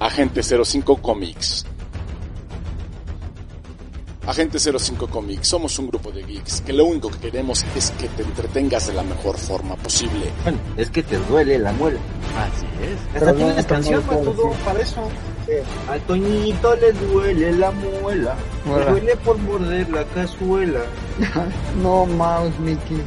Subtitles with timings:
[0.00, 1.66] Agente 05 Comics.
[4.26, 8.08] Agente 05 Comics, somos un grupo de geeks que lo único que queremos es que
[8.08, 10.32] te entretengas de la mejor forma posible.
[10.42, 12.00] Bueno, es que te duele la muela.
[12.38, 13.14] Así es.
[13.14, 15.02] Esta tiene una canción para todo, para eso.
[15.90, 18.36] A Toñito le duele la muela.
[18.64, 20.80] Le duele por morder la cazuela.
[21.82, 23.02] no mouse, Mickey.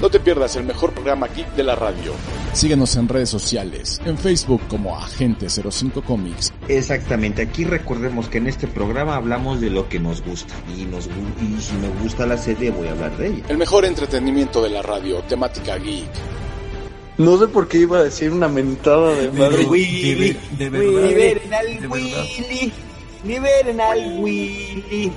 [0.00, 2.12] No te pierdas el mejor programa geek de la radio.
[2.52, 8.46] Síguenos en redes sociales, en Facebook como Agente 05 Comics, Exactamente, aquí recordemos que en
[8.48, 10.54] este programa hablamos de lo que nos gusta.
[10.76, 11.12] Y, nos, gu-
[11.58, 13.44] y si me gusta la serie, voy a hablar de ella.
[13.48, 16.08] el mejor entretenimiento de la radio, temática geek.
[17.16, 19.64] No sé por qué iba a decir una mentada de madre.
[19.66, 21.08] Willy, de verdad.
[21.08, 22.24] liberen al de verdad.
[23.24, 25.12] Liberen al Willy,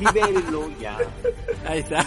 [0.00, 0.98] libérenlo ya.
[1.66, 2.04] Ahí está.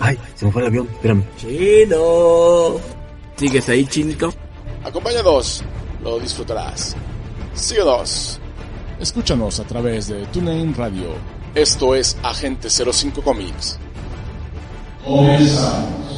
[0.00, 1.22] Ay, se me fue el avión, espérame.
[1.36, 2.80] Chino.
[3.36, 4.32] ¿Sigues ahí, chinito?
[4.84, 5.62] Acompáñanos,
[6.02, 6.96] lo disfrutarás.
[7.54, 8.40] Síguenos.
[9.00, 11.08] Escúchanos a través de TuneIn Radio.
[11.54, 13.78] Esto es Agente 05 Comics.
[15.04, 16.13] Comenzamos.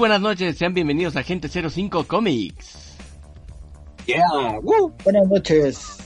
[0.00, 2.96] Buenas noches, sean bienvenidos a Agente 05 Comics.
[4.06, 4.24] Yeah,
[4.62, 4.94] woo.
[5.04, 5.98] Buenas noches.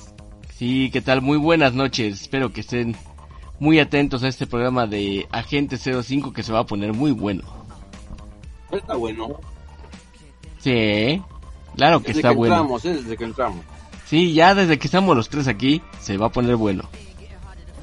[0.57, 1.23] Sí, ¿qué tal?
[1.23, 2.23] Muy buenas noches.
[2.23, 2.97] Espero que estén
[3.61, 7.45] muy atentos a este programa de Agente 05 que se va a poner muy bueno.
[8.73, 9.39] Está bueno.
[10.59, 11.23] Sí,
[11.77, 12.55] claro que Desde está que bueno.
[12.57, 13.65] entramos, eh, desde que entramos.
[14.07, 16.83] Sí, ya desde que estamos los tres aquí, se va a poner bueno.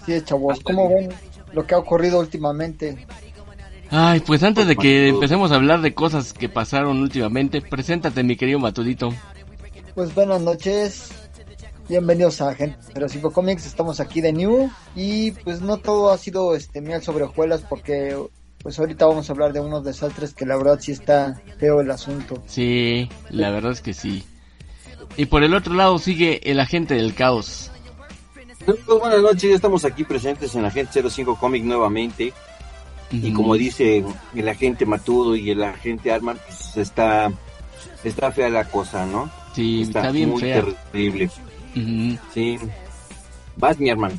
[0.08, 0.60] Es, chavos.
[0.60, 1.10] ¿Cómo ven
[1.54, 3.08] lo que ha ocurrido últimamente?
[3.94, 8.38] Ay, pues antes de que empecemos a hablar de cosas que pasaron últimamente, preséntate mi
[8.38, 9.14] querido Matudito.
[9.94, 11.12] Pues buenas noches.
[11.90, 12.78] Bienvenidos a Agente
[13.10, 13.66] 05 Comics.
[13.66, 14.72] Estamos aquí de New.
[14.96, 18.18] Y pues no todo ha sido este miel sobre hojuelas porque
[18.64, 21.92] pues ahorita vamos a hablar de unos desastres que la verdad sí está feo el
[21.92, 22.42] asunto.
[22.46, 24.24] Sí, la verdad es que sí.
[25.18, 27.72] Y por el otro lado sigue el agente del caos.
[28.66, 32.32] Pues, buenas noches, ya estamos aquí presentes en Agente 05 Comic nuevamente.
[33.12, 34.04] Y como dice
[34.36, 37.32] el agente Matudo y el agente Arman, pues está,
[38.04, 39.30] está fea la cosa, ¿no?
[39.54, 40.64] Sí, está, bien muy fea.
[40.92, 41.30] terrible.
[41.76, 42.18] Ujú.
[42.34, 42.58] Sí.
[43.58, 44.16] Vas, mi hermano.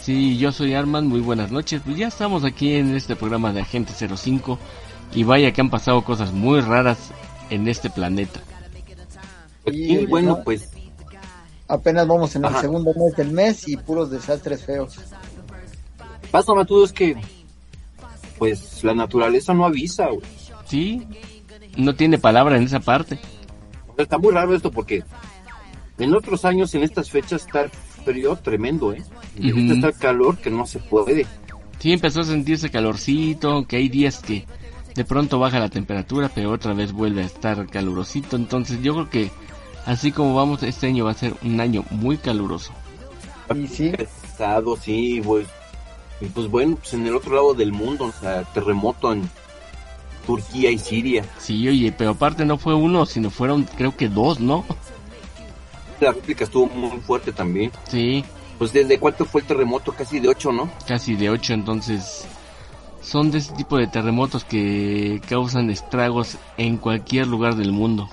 [0.00, 1.82] Sí, yo soy Arman, muy buenas noches.
[1.84, 4.58] Pues ya estamos aquí en este programa de Agente 05
[5.14, 6.98] y vaya que han pasado cosas muy raras
[7.50, 8.40] en este planeta.
[9.66, 10.44] Y oye, bueno, ¿no?
[10.44, 10.70] pues
[11.68, 14.98] Apenas vamos en el segundo mes del mes y puros desastres feos.
[16.30, 17.16] pasa, Matudo, es que
[18.44, 20.20] pues la naturaleza no avisa, güey.
[20.66, 21.06] Sí,
[21.78, 23.18] no tiene palabra en esa parte.
[23.96, 25.02] Está muy raro esto porque
[25.96, 27.70] en otros años, en estas fechas, está el
[28.04, 29.02] frío tremendo, ¿eh?
[29.38, 31.26] Y ahorita está el calor que no se puede.
[31.78, 34.44] Sí, empezó a sentirse calorcito, que hay días que
[34.94, 38.36] de pronto baja la temperatura, pero otra vez vuelve a estar calurosito.
[38.36, 39.30] Entonces yo creo que
[39.86, 42.72] así como vamos, este año va a ser un año muy caluroso.
[43.54, 45.46] Y sí, Pesado, sí, güey.
[46.24, 49.28] Y pues bueno, pues en el otro lado del mundo, o sea, terremoto en
[50.26, 51.24] Turquía y Siria.
[51.38, 54.64] Sí, oye, pero aparte no fue uno, sino fueron creo que dos, ¿no?
[56.00, 57.70] La réplica estuvo muy fuerte también.
[57.88, 58.24] Sí,
[58.58, 60.70] Pues desde cuánto fue el terremoto, casi de 8, ¿no?
[60.88, 62.26] casi de ocho, entonces
[63.02, 68.08] son de ese tipo de terremotos que causan estragos en cualquier lugar del mundo.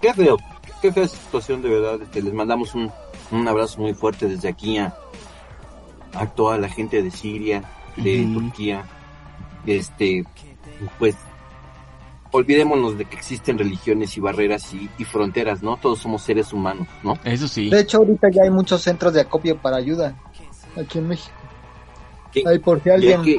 [0.00, 0.36] Qué feo,
[0.82, 2.02] qué fea situación de verdad.
[2.02, 2.90] Este, les mandamos un,
[3.30, 4.94] un abrazo muy fuerte desde aquí a,
[6.16, 7.62] a toda la gente de Siria,
[7.96, 8.28] de.
[8.32, 8.84] Turquía.
[9.66, 10.24] Este,
[10.98, 11.16] pues
[12.30, 15.76] olvidémonos de que existen religiones y barreras y, y fronteras, ¿no?
[15.76, 17.16] Todos somos seres humanos, ¿no?
[17.24, 17.70] Eso sí.
[17.70, 20.16] de hecho ahorita ya hay muchos centros de acopio para ayuda
[20.76, 21.34] aquí en México.
[22.46, 23.38] Ahí por si alguien que-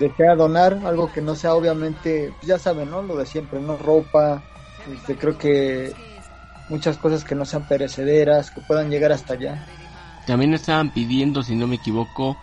[0.00, 3.02] desea donar algo que no sea obviamente, pues ya saben, ¿no?
[3.02, 3.76] Lo de siempre, ¿no?
[3.76, 4.42] Ropa,
[4.92, 5.92] este, creo que
[6.68, 9.64] muchas cosas que no sean perecederas, que puedan llegar hasta allá.
[10.26, 12.36] También estaban pidiendo, si no me equivoco,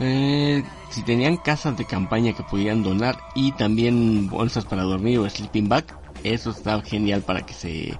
[0.00, 5.28] eh, si tenían casas de campaña que pudieran donar y también bolsas para dormir o
[5.28, 5.84] sleeping bag.
[6.24, 7.98] Eso está genial para que se,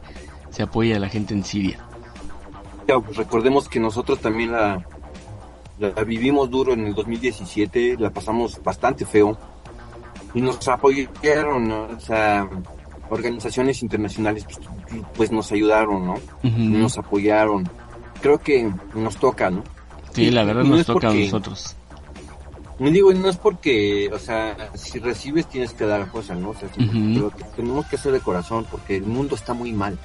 [0.50, 1.78] se apoye a la gente en Siria.
[2.88, 4.84] Ya, pues, recordemos que nosotros también la,
[5.78, 9.36] la vivimos duro en el 2017, la pasamos bastante feo
[10.34, 11.84] y nos apoyaron, ¿no?
[11.84, 12.48] o sea,
[13.10, 14.60] organizaciones internacionales pues,
[15.16, 16.14] pues nos ayudaron, ¿no?
[16.42, 17.68] Nos apoyaron.
[18.20, 19.62] Creo que nos toca, ¿no?
[20.12, 21.76] Sí, la verdad no nos toca a nosotros.
[22.78, 26.50] Me digo, no es porque, o sea, si recibes tienes que dar cosas, ¿no?
[26.50, 29.98] O sea, que tenemos que hacer de corazón porque el mundo está muy mal.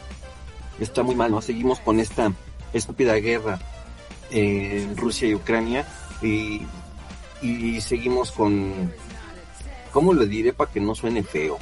[0.80, 1.42] Está muy mal, ¿no?
[1.42, 2.32] Seguimos con esta
[2.74, 3.60] estúpida guerra
[4.32, 5.86] eh, en Rusia y Ucrania
[6.22, 6.62] y,
[7.42, 8.92] y seguimos con,
[9.92, 11.58] ¿cómo lo diré para que no suene feo?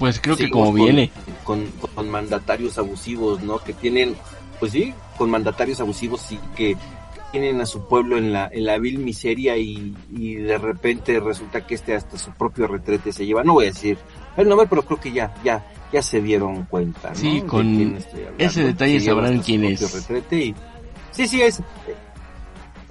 [0.00, 1.10] Pues creo que como con- viene.
[1.44, 3.58] Con, con mandatarios abusivos, ¿no?
[3.58, 4.16] Que tienen,
[4.58, 6.76] pues sí, con mandatarios abusivos y que
[7.32, 11.66] tienen a su pueblo en la, en la vil miseria y, y de repente resulta
[11.66, 13.42] que este hasta su propio retrete se lleva.
[13.44, 13.98] No voy a decir
[14.36, 17.14] el nombre, pero creo que ya, ya, ya se dieron cuenta, ¿no?
[17.16, 17.98] Sí, De con hablando.
[18.38, 19.92] ese detalle Se sabrán quién es.
[19.94, 20.54] retrete y-
[21.10, 21.60] sí, sí, es.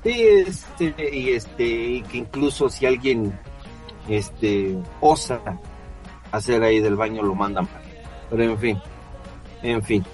[0.03, 3.33] Sí, este, y este, y que incluso si alguien,
[4.07, 5.41] este, osa
[6.31, 7.67] hacer ahí del baño lo mandan.
[8.29, 8.77] Pero en fin,
[9.63, 10.05] en fin,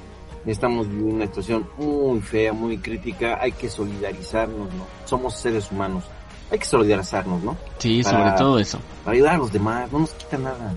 [0.45, 4.85] estamos viviendo una situación muy fea, muy crítica, hay que solidarizarnos, ¿no?
[5.05, 6.03] Somos seres humanos,
[6.51, 7.57] hay que solidarizarnos, ¿no?
[7.77, 8.79] Sí, para- sobre todo eso.
[9.03, 10.73] Para ayudar a los demás, no nos quita nada.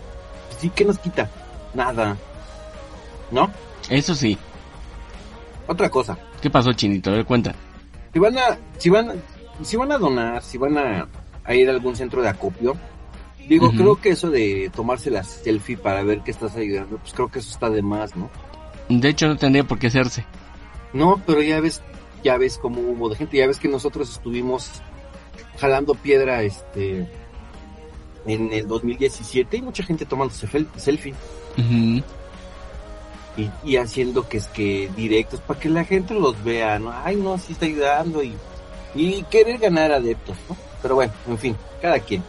[0.58, 1.31] Sí, ¿qué nos quita?
[1.75, 2.16] Nada.
[3.31, 3.50] ¿No?
[3.90, 4.37] Eso sí.
[5.67, 7.10] Otra cosa, ¿Qué pasó, Chinito?
[7.10, 7.55] A ver, cuenta.
[8.12, 9.12] si van a, si van,
[9.62, 11.08] si van a donar, si van a,
[11.43, 12.76] a ir a algún centro de acopio,
[13.49, 17.31] digo, creo que eso de tomarse la selfie para ver que estás ayudando, pues creo
[17.31, 18.28] que eso está de más, ¿no?
[18.88, 20.25] De hecho, no tendría por qué hacerse.
[20.92, 21.82] No, pero ya ves,
[22.22, 24.70] ya ves cómo hubo de gente, ya ves que nosotros estuvimos
[25.58, 27.08] jalando piedra, este,
[28.26, 30.46] en el 2017 y mucha gente tomándose
[30.76, 31.14] selfie
[33.64, 36.92] y haciendo que es que directos para que la gente los vea, ¿no?
[36.92, 38.36] Ay, no, sí está ayudando y,
[38.94, 40.56] y querer ganar adeptos, ¿no?
[40.81, 42.22] Pero bueno, en fin, cada quien,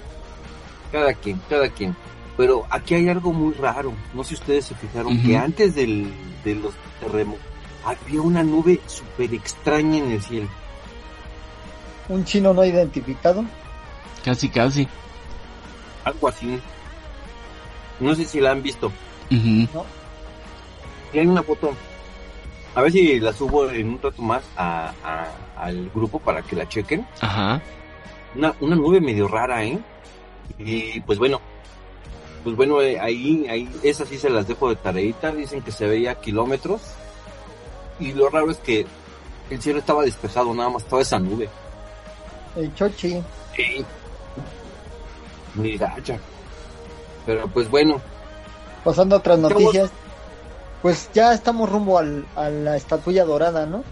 [0.91, 1.95] cada quien, cada quien.
[2.37, 6.11] Pero aquí hay algo muy raro, no sé si ustedes se fijaron que antes del,
[6.43, 7.45] de los terremotos
[7.85, 10.47] había una nube súper extraña en el cielo.
[12.09, 13.45] Un chino no identificado.
[14.23, 14.87] Casi, casi.
[16.03, 16.59] algo así.
[17.99, 18.87] No sé si la han visto.
[19.31, 19.67] Ujú.
[21.13, 21.73] Y hay una foto.
[22.75, 25.31] A ver si la subo en un rato más a, a-
[25.63, 27.07] al grupo para que la chequen.
[27.21, 27.61] Ajá.
[28.35, 29.79] Una, una nube medio rara, ¿eh?
[30.59, 31.39] Y pues bueno.
[32.45, 35.31] Pues bueno, eh, ahí, ahí, esas sí se las dejo de tareita.
[35.33, 36.79] Dicen que se veía kilómetros.
[37.99, 38.85] Y lo raro es que
[39.49, 41.49] el cielo estaba despejado, nada más estaba esa nube.
[42.55, 43.21] El chochi.
[43.57, 43.85] Sí.
[45.55, 46.17] Muy gacha.
[47.25, 47.99] Pero pues bueno,
[48.85, 49.89] Pasando a otras noticias.
[50.83, 53.83] Pues ya estamos rumbo al, a la estatuilla dorada, ¿no?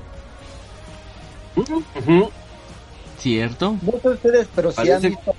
[3.17, 3.75] ¿Cierto?
[3.81, 5.33] No sé ustedes, pero si han visto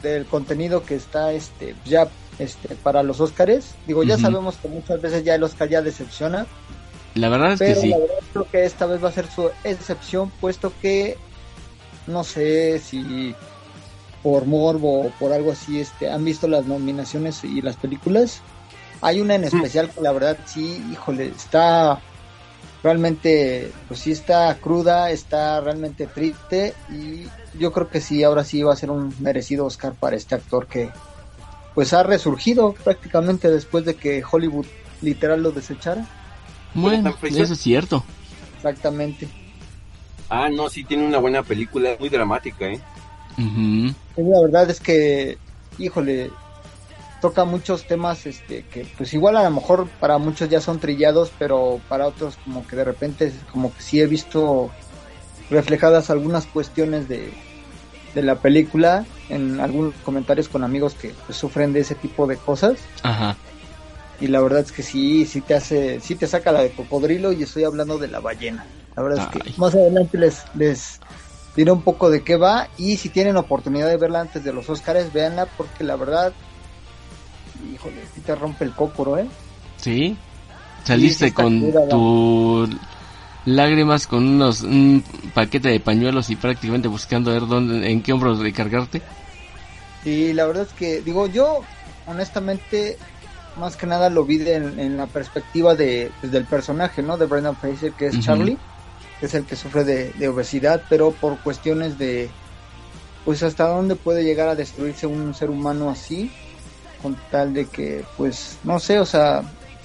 [0.00, 2.08] del contenido que está este ya
[2.38, 3.74] este para los Óscares.
[3.86, 6.46] Digo, ya sabemos que muchas veces ya el Óscar ya decepciona,
[7.14, 7.88] La verdad es que pero sí.
[7.88, 11.16] la verdad creo que esta vez va a ser su excepción, puesto que
[12.06, 13.34] no sé si
[14.22, 18.40] por morbo o por algo así este han visto las nominaciones y las películas.
[19.00, 22.00] Hay una en especial que la verdad sí, híjole, está
[22.82, 27.26] realmente, pues sí está cruda, está realmente triste y
[27.58, 30.66] yo creo que sí, ahora sí va a ser un merecido Oscar para este actor
[30.66, 30.90] que
[31.74, 34.66] pues ha resurgido prácticamente después de que Hollywood
[35.00, 36.06] literal lo desechara.
[36.74, 38.04] Bueno, eso es cierto.
[38.56, 39.28] Exactamente.
[40.28, 42.80] Ah, no, sí tiene una buena película, muy dramática, ¿eh?
[43.38, 43.94] Ujú.
[44.16, 45.38] Y La verdad es que,
[45.78, 46.30] híjole,
[47.20, 51.30] toca muchos temas este que pues igual a lo mejor para muchos ya son trillados,
[51.38, 54.70] pero para otros como que de repente como que sí he visto
[55.48, 57.32] reflejadas algunas cuestiones de,
[58.14, 62.36] de la película en algunos comentarios con amigos que pues, sufren de ese tipo de
[62.36, 63.36] cosas Ajá.
[64.20, 67.32] y la verdad es que sí, sí te hace, sí te saca la de cocodrilo
[67.32, 68.64] y estoy hablando de la ballena.
[68.96, 71.00] La verdad es que más adelante les, les
[71.56, 74.68] diré un poco de qué va y si tienen oportunidad de verla antes de los
[74.68, 76.32] Oscars, véanla porque la verdad,
[77.72, 79.26] híjole, sí te rompe el cócoro, ¿eh?
[79.78, 80.16] Sí.
[80.84, 82.68] Saliste sí con tu
[83.44, 88.12] lágrimas con unos un paquete de pañuelos y prácticamente buscando a ver dónde en qué
[88.12, 89.02] hombros recargarte.
[90.04, 91.60] Y la verdad es que, digo, yo
[92.06, 92.96] honestamente
[93.56, 97.16] más que nada lo vi de- en, la perspectiva de, pues, del personaje, ¿no?
[97.16, 98.20] De Brendan Fraser, que es.
[98.20, 98.58] Charlie,
[99.20, 102.30] que es el que sufre de, de obesidad, pero por cuestiones de,
[103.24, 106.30] pues hasta dónde puede llegar a destruirse un ser humano así,
[107.00, 109.42] con tal de que, pues, no sé, o sea,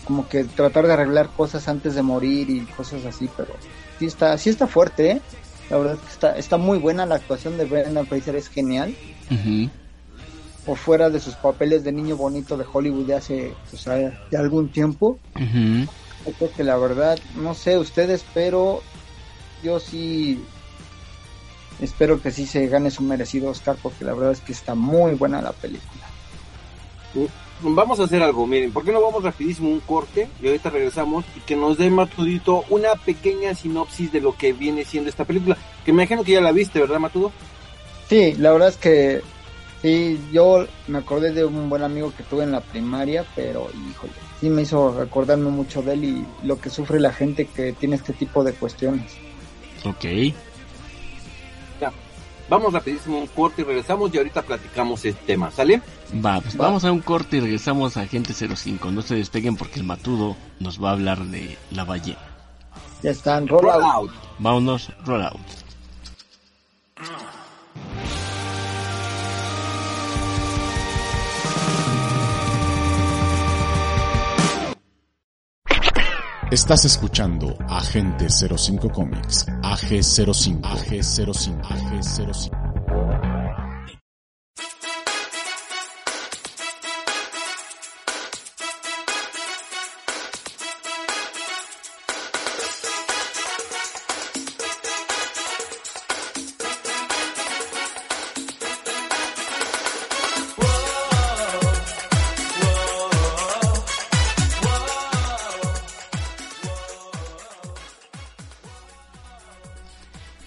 [0.07, 3.53] como que tratar de arreglar cosas antes de morir y cosas así, pero
[3.99, 5.21] sí está, sí está fuerte, ¿eh?
[5.69, 8.95] La verdad es que está, está muy buena la actuación de Brendan Fraser, es genial
[9.29, 9.69] Ujú.
[10.63, 14.69] por fuera de sus papeles de niño bonito de Hollywood de hace pues, de algún
[14.69, 15.19] tiempo.
[15.35, 18.79] Yo creo que la verdad, no sé ustedes, pero
[19.61, 20.41] yo sí
[21.81, 25.15] espero que sí se gane su merecido Oscar porque la verdad es que está muy
[25.15, 26.07] buena la película.
[27.61, 31.25] Vamos a hacer algo, miren, ¿por qué no vamos rapidísimo un corte y ahorita regresamos
[31.35, 35.57] y que nos dé Matudito una pequeña sinopsis de lo que viene siendo esta película?
[35.83, 37.31] Que me imagino que ya la viste, ¿verdad, Matudo?
[38.07, 39.21] Sí, la verdad es que
[39.81, 44.13] sí, yo me acordé de un buen amigo que tuve en la primaria, pero híjole,
[44.39, 47.95] sí me hizo recordarme mucho de él y lo que sufre la gente que tiene
[47.95, 49.13] este tipo de cuestiones.
[49.83, 50.05] Ok.
[51.81, 51.91] Ya,
[52.49, 55.81] vamos rapidísimo un corte y regresamos y ahorita platicamos este tema, ¿sale?
[56.13, 58.91] Va, pues vamos a un corte y regresamos a Agente 05.
[58.91, 62.19] No se despeguen porque el matudo nos va a hablar de la ballena.
[63.03, 63.83] Ya están, roll, Roll out.
[63.93, 64.11] out.
[64.39, 65.37] Vámonos, roll out.
[76.49, 82.66] Estás escuchando Agente 05 Comics, AG05, AG05, AG05.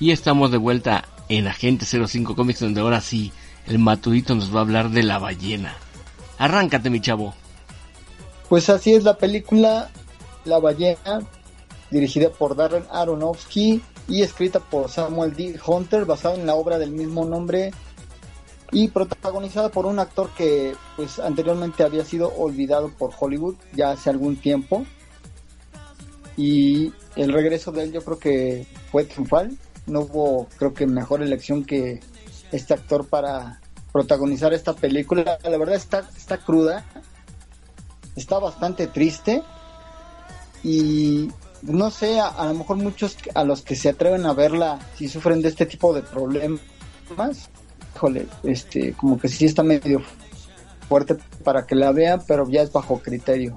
[0.01, 3.33] Y estamos de vuelta en Agente 05 Comics donde ahora sí
[3.67, 5.77] el matudito nos va a hablar de la ballena.
[6.39, 7.35] Arráncate mi chavo.
[8.49, 9.91] Pues así es la película
[10.47, 11.21] La ballena,
[11.91, 15.61] dirigida por Darren Aronofsky y escrita por Samuel D.
[15.65, 17.71] Hunter, basada en la obra del mismo nombre
[18.73, 24.09] y protagonizada por un actor que pues anteriormente había sido olvidado por Hollywood ya hace
[24.09, 24.87] algún tiempo
[26.39, 29.59] y el regreso de él yo creo que fue triunfal
[29.91, 32.01] no hubo creo que mejor elección que
[32.53, 33.61] este actor para
[33.93, 36.85] protagonizar esta película la verdad está está cruda
[38.17, 39.43] está bastante triste
[40.63, 41.31] y
[41.63, 45.09] no sé a, a lo mejor muchos a los que se atreven a verla si
[45.09, 46.61] sufren de este tipo de problemas
[47.95, 50.03] híjole, este, como que sí está medio
[50.89, 53.57] fuerte para que la vean, pero ya es bajo criterio,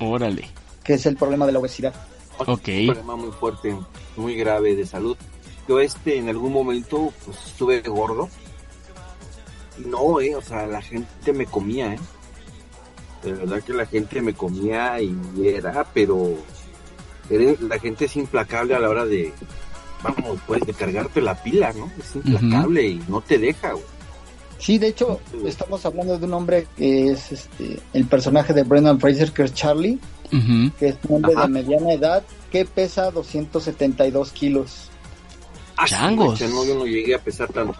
[0.00, 0.48] Órale.
[0.82, 1.94] que es el problema de la obesidad.
[2.46, 2.68] Ok.
[2.68, 3.76] Un problema muy fuerte,
[4.16, 5.16] muy grave de salud.
[5.68, 8.28] Yo este en algún momento pues estuve gordo.
[9.78, 12.00] Y No, eh, o sea, la gente me comía, eh.
[13.22, 16.36] De verdad que la gente me comía y era, pero
[17.60, 19.32] la gente es implacable a la hora de,
[20.02, 21.90] vamos, pues, de cargarte la pila, ¿no?
[21.98, 23.84] Es implacable y no te deja, güey.
[24.58, 29.00] Sí, de hecho, estamos hablando de un hombre que es este, el personaje de Brendan
[29.00, 29.98] Fraser, que es Charlie,
[30.78, 31.42] Que es un hombre Ajá.
[31.46, 32.22] de mediana edad
[32.52, 34.88] que pesa 272 kilos
[35.76, 36.40] Ah, Changos.
[36.42, 37.74] no, yo no llegué a pesar tanto.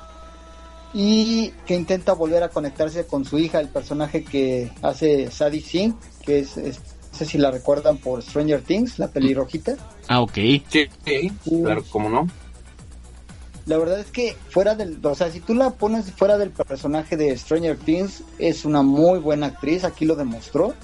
[0.92, 5.94] y que intenta volver a conectarse con su hija, el personaje que hace Sadie Sink,
[6.24, 6.80] que es, es-
[7.12, 9.76] no sé si la recuerdan por Stranger Things, la pelirrojita.
[10.08, 10.32] Ah, ok.
[10.34, 11.30] Sí, sí,
[11.62, 12.26] claro, cómo no.
[13.66, 17.16] La verdad es que fuera del, o sea, si tú la pones fuera del personaje
[17.16, 20.74] de Stranger Things, es una muy buena actriz, aquí lo demostró.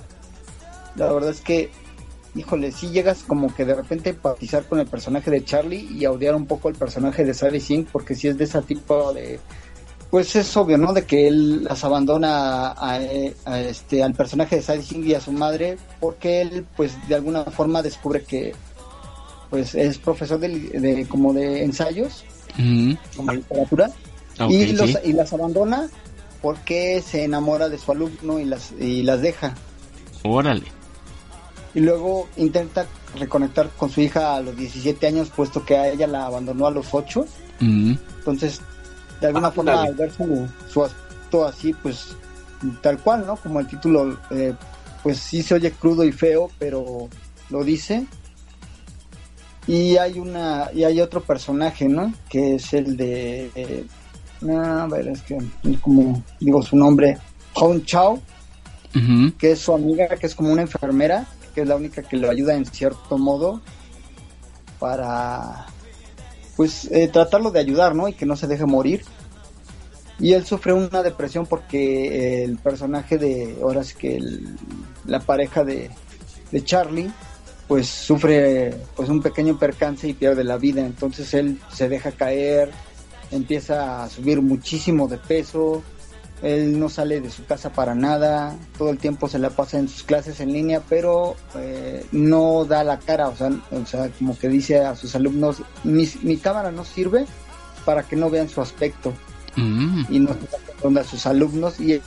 [0.96, 1.70] La verdad es que,
[2.34, 6.04] híjole, sí llegas como que de repente a empatizar con el personaje de Charlie y
[6.04, 9.12] a odiar un poco el personaje de Sally Singh, porque si es de ese tipo
[9.12, 9.38] de,
[10.10, 10.92] pues es obvio, ¿no?
[10.92, 12.94] De que él las abandona a,
[13.44, 17.14] a- este, al personaje de Sally Singh y a su madre, porque él, pues de
[17.14, 18.54] alguna forma descubre que,
[19.50, 22.24] pues es profesor de, de como de ensayos
[22.58, 22.96] Ujú.
[23.16, 23.90] como literatura
[24.48, 24.96] y, los- sí.
[25.04, 25.88] y las abandona
[26.42, 29.54] porque se enamora de su alumno y las y las deja
[30.24, 30.64] Órale.
[31.76, 32.86] Y luego intenta
[33.18, 36.70] reconectar con su hija a los 17 años puesto que a ella la abandonó a
[36.72, 37.28] los 8 Ujú.
[38.18, 38.60] entonces
[39.20, 39.88] de alguna Ah, forma dale.
[39.90, 42.16] al ver su, su aspecto así pues
[42.82, 44.54] tal cual no como el título eh,
[45.02, 47.08] pues sí se oye crudo y feo pero
[47.50, 48.06] lo dice.
[49.68, 53.84] Y hay una y hay otro personaje no que es el de eh,
[54.40, 55.36] no, a ver es que
[55.80, 57.18] como digo su nombre
[57.54, 58.20] Hong Chao
[59.38, 61.26] que es su amiga que es como una enfermera
[61.56, 63.62] que es la única que lo ayuda en cierto modo
[64.78, 65.64] para
[66.54, 69.02] pues eh, tratarlo de ayudar no y que no se deje morir.
[70.18, 74.20] Y él sufre una depresión porque el personaje de ahora sí que
[75.06, 75.90] la pareja de,
[76.52, 77.10] de Charlie
[77.66, 80.84] pues sufre pues un pequeño percance y pierde la vida.
[80.84, 82.70] Entonces él se deja caer
[83.30, 85.82] empieza a subir muchísimo de peso
[86.42, 89.88] él no sale de su casa para nada, todo el tiempo se la pasa en
[89.88, 94.38] sus clases en línea, pero eh, no da la cara, o sea, o sea, como
[94.38, 97.26] que dice a sus alumnos, mi, mi cámara no sirve
[97.84, 99.12] para que no vean su aspecto.
[99.56, 100.04] Mm.
[100.10, 102.02] Y no se a sus alumnos y él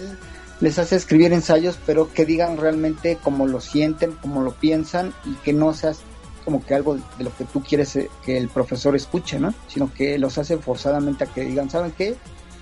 [0.62, 5.34] les hace escribir ensayos, pero que digan realmente cómo lo sienten, cómo lo piensan y
[5.36, 6.02] que no seas
[6.46, 9.54] como que algo de lo que tú quieres eh, que el profesor escuche, ¿no?
[9.68, 12.16] Sino que los hace forzadamente a que digan, ¿saben qué?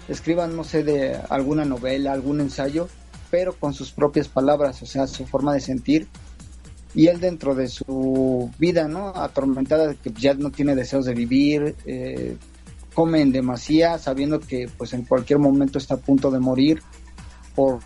[0.07, 2.87] Escriban, no sé, de alguna novela, algún ensayo,
[3.29, 6.07] pero con sus propias palabras, o sea, su forma de sentir.
[6.95, 9.09] Y él dentro de su vida, ¿no?
[9.09, 12.37] Atormentada que ya no tiene deseos de vivir, eh,
[12.93, 16.81] come en demasía, sabiendo que pues en cualquier momento está a punto de morir
[17.53, 17.79] por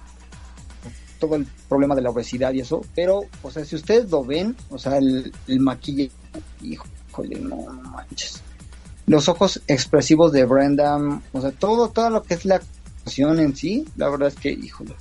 [1.19, 2.81] todo el problema de la obesidad y eso.
[2.95, 6.11] Pero, o sea, si ustedes lo ven, o sea, el, el maquillaje,
[6.61, 7.57] híjole, no
[7.91, 8.41] manches
[9.11, 10.97] los ojos expresivos de Brenda,
[11.33, 14.51] o sea, todo, todo lo que es la actuación en sí, la verdad es que,
[14.51, 14.93] híjole,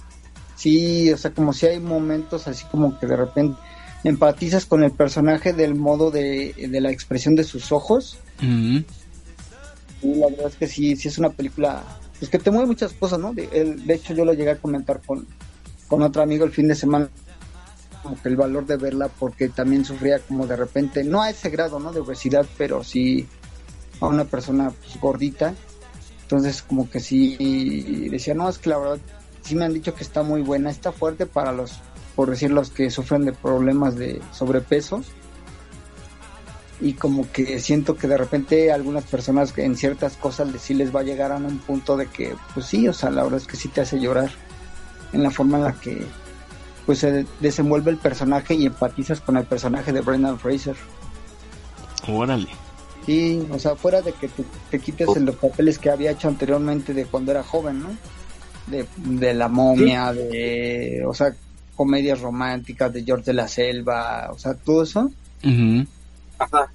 [0.57, 3.57] sí, o sea, como si hay momentos así como que de repente
[4.03, 8.19] empatizas con el personaje del modo de, la expresión de sus ojos.
[8.43, 8.85] Y
[10.03, 11.85] la verdad es que sí, sí es una película,
[12.19, 13.33] pues que te mueve muchas cosas, ¿no?
[13.33, 15.25] De, de hecho, yo lo llegué a comentar con,
[15.87, 17.09] con otro amigo el fin de semana
[18.03, 21.49] como que el valor de verla porque también sufría como de repente, no a ese
[21.49, 21.93] grado, ¿no?
[21.93, 23.29] De obesidad, pero sí
[24.01, 25.55] a una persona pues, gordita.
[26.23, 28.99] Entonces como que sí decía, no, es que la verdad
[29.43, 31.81] sí me han dicho que está muy buena, está fuerte para los,
[32.15, 35.03] por decir, los que sufren de problemas de sobrepeso.
[36.81, 41.01] Y como que siento que de repente algunas personas en ciertas cosas sí les va
[41.01, 43.57] a llegar a un punto de que, pues sí, o sea, la verdad es que
[43.57, 44.31] sí te hace llorar
[45.13, 46.07] en la forma en la que
[46.87, 50.77] pues se desenvuelve el personaje y empatizas con el personaje de Brendan Fraser.
[52.09, 52.49] Órale.
[53.07, 54.29] Sí, o sea, fuera de que
[54.71, 57.91] te, quites en los papeles que había hecho anteriormente de cuando era joven, ¿no?
[58.67, 61.35] De, la momia, de, o sea,
[61.75, 65.11] comedias románticas de George de la Selva, o sea, todo eso.
[66.39, 66.71] Ajá.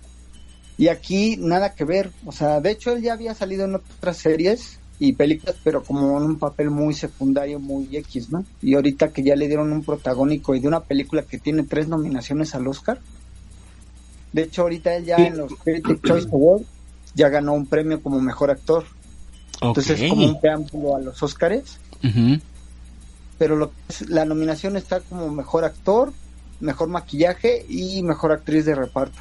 [0.78, 4.18] Y aquí nada que ver, o sea, de hecho él ya había salido en otras
[4.18, 8.46] series y películas, pero como en un papel muy secundario, muy X, ¿no?
[8.62, 11.88] Y ahorita que ya le dieron un protagónico y de una película que tiene tres
[11.88, 13.00] nominaciones al Oscar,
[14.36, 16.66] de hecho, ahorita él ya en los Critics Choice Awards
[17.14, 18.84] ya ganó un premio como mejor actor.
[19.62, 21.80] Entonces es como un preámbulo a los Oscars.
[23.38, 23.72] Pero lo
[24.10, 26.12] la nominación está como mejor actor,
[26.60, 29.18] mejor maquillaje y mejor actriz de reparto.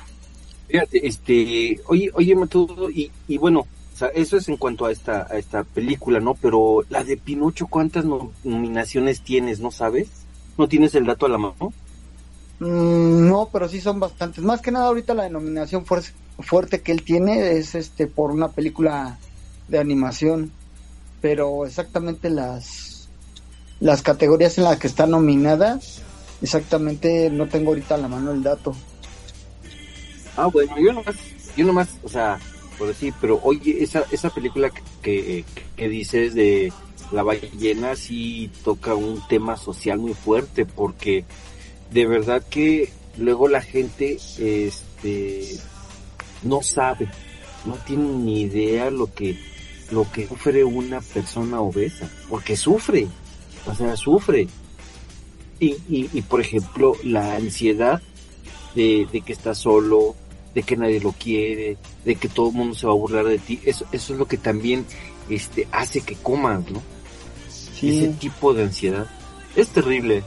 [0.67, 4.91] Fíjate, este, oye, oye, todo y, y bueno, o sea, eso es en cuanto a
[4.91, 6.35] esta, a esta película, ¿no?
[6.35, 10.09] Pero la de Pinocho, ¿cuántas nominaciones tienes, no sabes?
[10.59, 11.73] ¿No tienes el dato a la mano?
[12.61, 14.43] Mm, no, pero sí son bastantes.
[14.45, 19.19] Más que nada ahorita la denominación fuerte que él tiene es este por una película
[19.69, 20.53] de animación,
[21.21, 23.09] pero exactamente las
[23.81, 25.79] las categorías en las que está nominada,
[26.41, 28.75] exactamente no tengo ahorita a la mano el dato.
[30.37, 31.17] Ah, bueno, yo nomás,
[31.57, 32.39] yo nomás, o sea,
[32.79, 34.71] por decir, pero oye, esa, esa película
[35.03, 35.45] que,
[35.77, 36.73] que dices de
[37.13, 41.25] la ballena sí toca un tema social muy fuerte porque
[41.91, 45.59] de verdad que luego la gente este
[46.43, 47.09] no sabe,
[47.65, 49.39] no tiene ni idea lo que
[49.91, 53.07] lo que sufre una persona obesa, porque sufre,
[53.67, 54.49] o sea, sufre.
[55.61, 58.03] Y, y, por ejemplo, la ansiedad
[58.75, 60.15] de, que estás solo,
[60.55, 63.39] de que nadie lo quiere, de que todo el mundo se va a burlar de
[63.39, 64.85] ti, eso, eso es lo que también
[65.31, 66.83] este, hace que comas, ¿no?
[67.81, 69.07] Ese tipo de ansiedad.
[69.57, 70.23] Es terrible.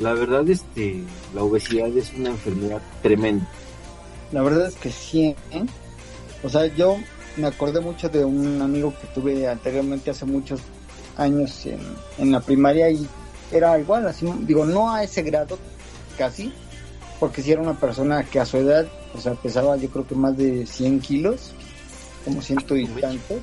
[0.00, 1.02] La verdad, este,
[1.34, 3.48] la obesidad es una enfermedad tremenda.
[4.32, 5.64] La verdad es que sí, ¿eh?
[6.42, 6.96] O sea, yo
[7.36, 10.60] me acordé mucho de un amigo que tuve anteriormente hace muchos
[11.16, 11.80] años en,
[12.18, 13.06] en la primaria y
[13.50, 15.58] era igual, así, digo, no a ese grado
[16.18, 16.52] casi,
[17.20, 20.14] porque si era una persona que a su edad, o sea, pesaba yo creo que
[20.14, 21.52] más de 100 kilos,
[22.24, 23.38] como ciento y tanto.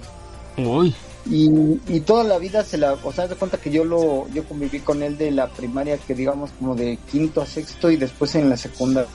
[0.57, 0.93] Uy.
[1.25, 4.79] Y, toda la vida se la, o sea, de cuenta que yo lo, yo conviví
[4.79, 8.49] con él de la primaria, que digamos como de quinto a sexto y después en
[8.49, 9.07] la segunda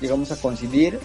[0.00, 0.98] llegamos a coincidir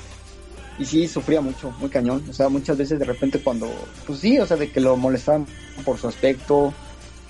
[0.77, 3.71] y sí sufría mucho, muy cañón, o sea, muchas veces de repente cuando,
[4.05, 5.45] pues sí, o sea, de que lo molestaban
[5.85, 6.73] por su aspecto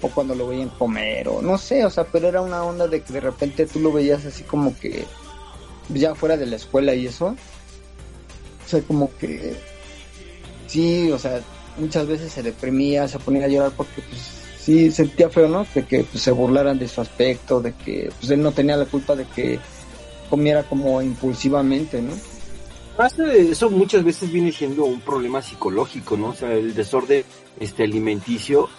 [0.01, 3.01] o cuando lo veían comer o no sé, o sea, pero era una onda de
[3.01, 5.05] que de repente tú lo veías así como que
[5.89, 7.35] ya fuera de la escuela y eso,
[8.65, 9.55] o sea, como que
[10.67, 11.41] sí, o sea,
[11.77, 14.21] muchas veces se deprimía, se ponía a llorar porque pues
[14.59, 15.65] sí sentía feo, ¿no?
[15.73, 18.85] De que pues, se burlaran de su aspecto, de que pues él no tenía la
[18.85, 19.59] culpa de que
[20.29, 22.13] comiera como impulsivamente, ¿no?
[23.15, 26.27] Eso muchas veces viene siendo un problema psicológico, ¿no?
[26.27, 27.23] O sea, el desorden
[27.59, 28.69] este alimenticio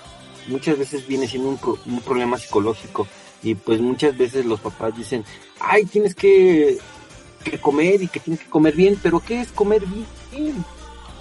[0.49, 3.07] muchas veces viene siendo un, un problema psicológico
[3.43, 5.25] y pues muchas veces los papás dicen,
[5.61, 6.79] ay, tienes que,
[7.45, 10.65] que comer y que tienes que comer bien, pero ¿qué es comer bien?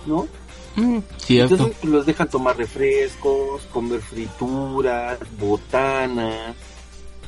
[0.06, 0.28] ¿No?
[0.76, 1.54] Mm, cierto.
[1.56, 6.56] Entonces pues, los dejan tomar refrescos, comer frituras, botanas,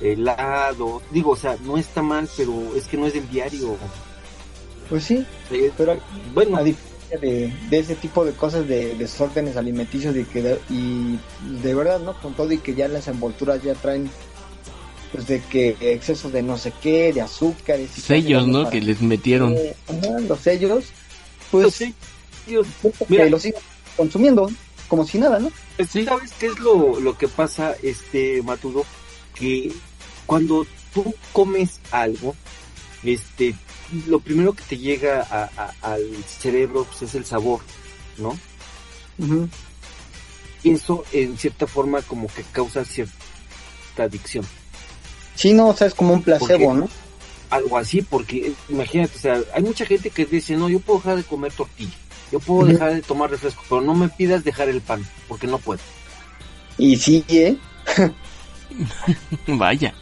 [0.01, 1.01] helado.
[1.11, 3.77] Digo, o sea, no está mal, pero es que no es del diario.
[4.89, 5.97] Pues sí, Eh, pero
[6.33, 10.59] bueno, a diferencia de, de ese tipo de cosas de desórdenes alimenticios de que de-
[10.69, 11.19] y
[11.61, 14.09] de verdad no con todo y que ya las envolturas ya traen
[15.11, 18.59] pues de que excesos de no sé qué de azúcares y Sellos, ¿no?
[18.63, 19.53] para- Que les metieron.
[19.53, 20.85] Eh, ajá, los sellos
[21.51, 21.93] pues sí,
[22.45, 22.67] Dios,
[23.09, 23.29] Mira.
[23.29, 23.61] los siguen
[23.97, 24.49] consumiendo
[24.87, 26.05] como si nada no Pues, Sí.
[26.05, 28.85] ¿Sabes qué es lo, lo que pasa, este Matudo?
[29.33, 29.71] Que
[30.25, 32.35] cuando tú comes algo,
[33.03, 33.55] este,
[34.07, 37.59] lo primero que te llega a- a- al cerebro pues, es el sabor,
[38.17, 38.37] ¿no?
[40.63, 43.13] Y eso, en cierta forma, como que causa cierta
[43.97, 44.45] adicción.
[45.35, 46.89] sí no o sea es como un placebo Porque- no
[47.49, 50.99] Algo así, porque eh, imagínate, o sea, hay mucha gente que dice, no, yo puedo
[50.99, 51.93] dejar de comer tortilla,
[52.35, 55.57] yo puedo dejar de tomar refresco, pero no me pidas dejar el pan, porque no
[55.57, 55.79] puedo.
[56.77, 57.55] y sí eh
[59.47, 59.93] Vaya.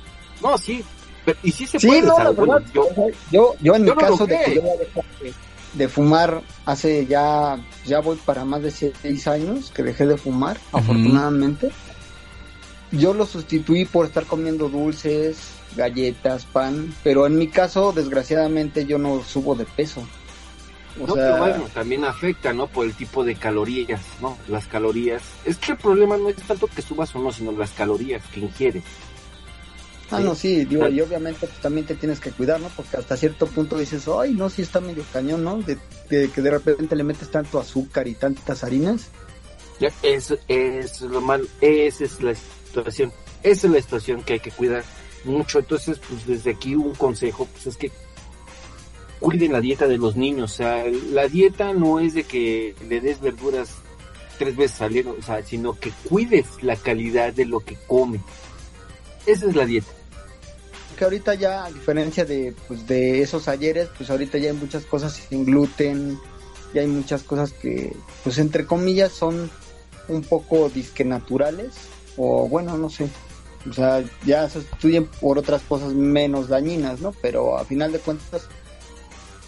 [0.42, 0.84] No, sí,
[1.26, 2.88] pero- y sí se Sí, puede, no, la bueno, verdad, yo,
[3.32, 5.34] yo, yo en yo mi caso de que yo de,
[5.74, 10.58] de fumar hace ya, ya voy para más de seis años que dejé de fumar,
[10.72, 11.70] afortunadamente.
[12.92, 15.38] Yo lo sustituí por estar comiendo dulces,
[15.76, 20.04] galletas, pan, pero en mi caso, desgraciadamente, yo no subo de peso.
[21.00, 22.68] O No, sea, pero bueno, también afecta, ¿no?
[22.68, 24.38] Por el tipo de calorías, ¿no?
[24.48, 25.24] Las calorías.
[25.46, 28.42] Es que el problema no es tanto que subas o no, sino las calorías que
[28.42, 28.84] ingieres.
[30.12, 32.70] ah, no, sí, digo, y obviamente pues, también te tienes que cuidar, ¿no?
[32.70, 35.58] Porque hasta cierto punto dices, ay, no, sí está medio cañón, ¿no?
[35.64, 35.78] De,
[36.10, 39.10] de que de repente le metes tanto azúcar y tantas harinas.
[39.80, 44.40] Ya, Eso es lo malo, esa es la situación, esa es la situación que hay
[44.40, 44.84] que cuidar
[45.24, 45.60] mucho.
[45.60, 47.92] Entonces, pues desde aquí un consejo, pues es que
[49.24, 50.52] cuiden la dieta de los niños.
[50.52, 53.70] O sea, la dieta no es de que le des verduras
[54.38, 58.20] tres veces al día, o sea, sino que cuides la calidad de lo que come.
[59.26, 59.88] Esa es la dieta.
[60.98, 64.84] que ahorita ya, a diferencia de, pues, de esos ayeres, pues ahorita ya hay muchas
[64.84, 66.20] cosas sin gluten,
[66.74, 69.50] ya hay muchas cosas que, pues entre comillas, son
[70.10, 71.72] un poco disque naturales,
[72.18, 73.08] o bueno, no sé,
[73.70, 77.14] o sea, ya se sustituyen por otras cosas menos dañinas, ¿no?
[77.22, 78.50] Pero a final de cuentas,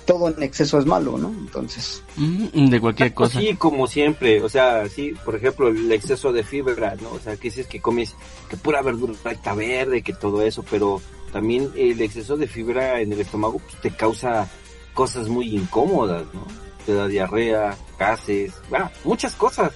[0.05, 1.29] todo en exceso es malo, ¿no?
[1.29, 3.39] Entonces, Mm, De cualquier cosa.
[3.39, 7.09] sí, como siempre, o sea, sí, por ejemplo, el exceso de fibra, ¿no?
[7.11, 8.15] O sea, que dices que comes
[8.49, 13.11] que pura verdura está verde, que todo eso, pero también el exceso de fibra en
[13.13, 14.47] el estómago pues, te causa
[14.93, 16.45] cosas muy incómodas, ¿no?
[16.85, 19.71] Te da diarrea, gases, bueno, muchas cosas.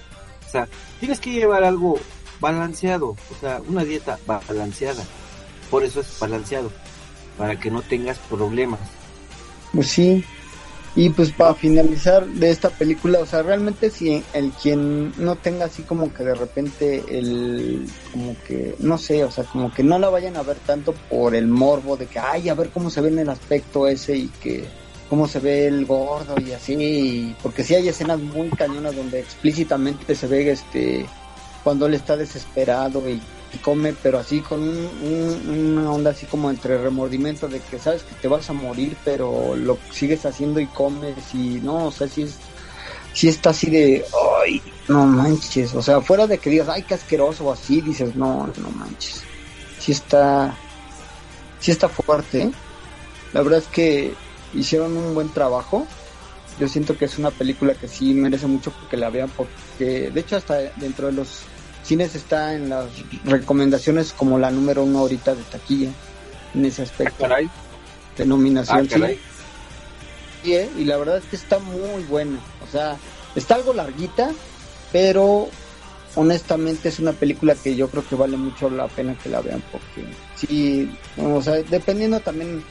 [0.46, 0.66] O sea,
[1.00, 1.98] tienes que llevar algo
[2.40, 5.02] balanceado, o sea, una dieta balanceada.
[5.70, 6.70] Por eso es balanceado,
[7.36, 8.80] para que no tengas problemas.
[9.72, 10.24] Pues sí.
[10.96, 15.66] Y pues para finalizar de esta película, o sea, realmente si el quien no tenga
[15.66, 20.00] así como que de repente el, como que, no sé, o sea, como que no
[20.00, 23.00] la vayan a ver tanto por el morbo de que, ay, a ver cómo se
[23.02, 24.74] ve en el aspecto ese y que,
[25.08, 29.20] cómo se ve el gordo y así, y- porque sí hay escenas muy cañonas donde
[29.20, 31.14] explícitamente se ve este,
[31.62, 33.20] cuando él está desesperado y,
[33.52, 37.78] y come, pero así con un- un- una onda así como entre remordimiento de que
[37.78, 41.90] sabes que te vas a morir, pero lo sigues haciendo y comes y no, o
[41.90, 42.38] sea, sí es,
[43.12, 44.04] sí está así de,
[44.44, 48.14] ay, no manches, o sea, fuera de que digas, ay, qué asqueroso o así, dices,
[48.14, 49.22] no, no manches,
[49.78, 50.56] sí está,
[51.60, 52.50] sí está fuerte, ¿eh?
[53.32, 54.14] la verdad es que
[54.54, 55.86] hicieron un buen trabajo,
[56.58, 60.20] yo siento que es una película que sí merece mucho que la vean porque de
[60.20, 61.44] hecho hasta dentro de los
[61.90, 62.86] cines está en las
[63.24, 65.90] recomendaciones como la número uno ahorita de taquilla
[66.54, 67.46] en ese Ah, aspecto caray,
[68.16, 69.18] de ah, caray.
[70.44, 70.70] Sí, ¿eh?
[70.78, 72.96] y la verdad es que está muy buena o sea
[73.34, 74.30] está algo larguita
[74.92, 75.48] pero
[76.14, 79.60] honestamente es una película que yo creo que vale mucho la pena que la vean
[79.72, 82.62] porque sí o sea dependiendo también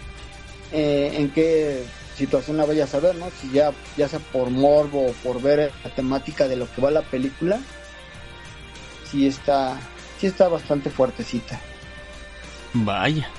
[0.71, 1.83] eh, en qué
[2.15, 3.27] situación la vayas a ver, ¿no?
[3.41, 6.91] Si ya, ya sea por morbo o por ver la temática de lo que va
[6.91, 7.59] la película,
[9.09, 9.79] sí está,
[10.19, 11.59] sí está bastante fuertecita.
[12.73, 13.29] Vaya.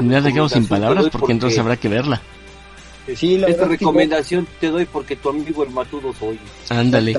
[0.00, 2.20] Me has dejado sin palabras porque entonces habrá que verla.
[3.14, 6.38] Sí, la Esta recomendación te doy porque tu amigo el matudo soy.
[6.70, 7.14] Ándale.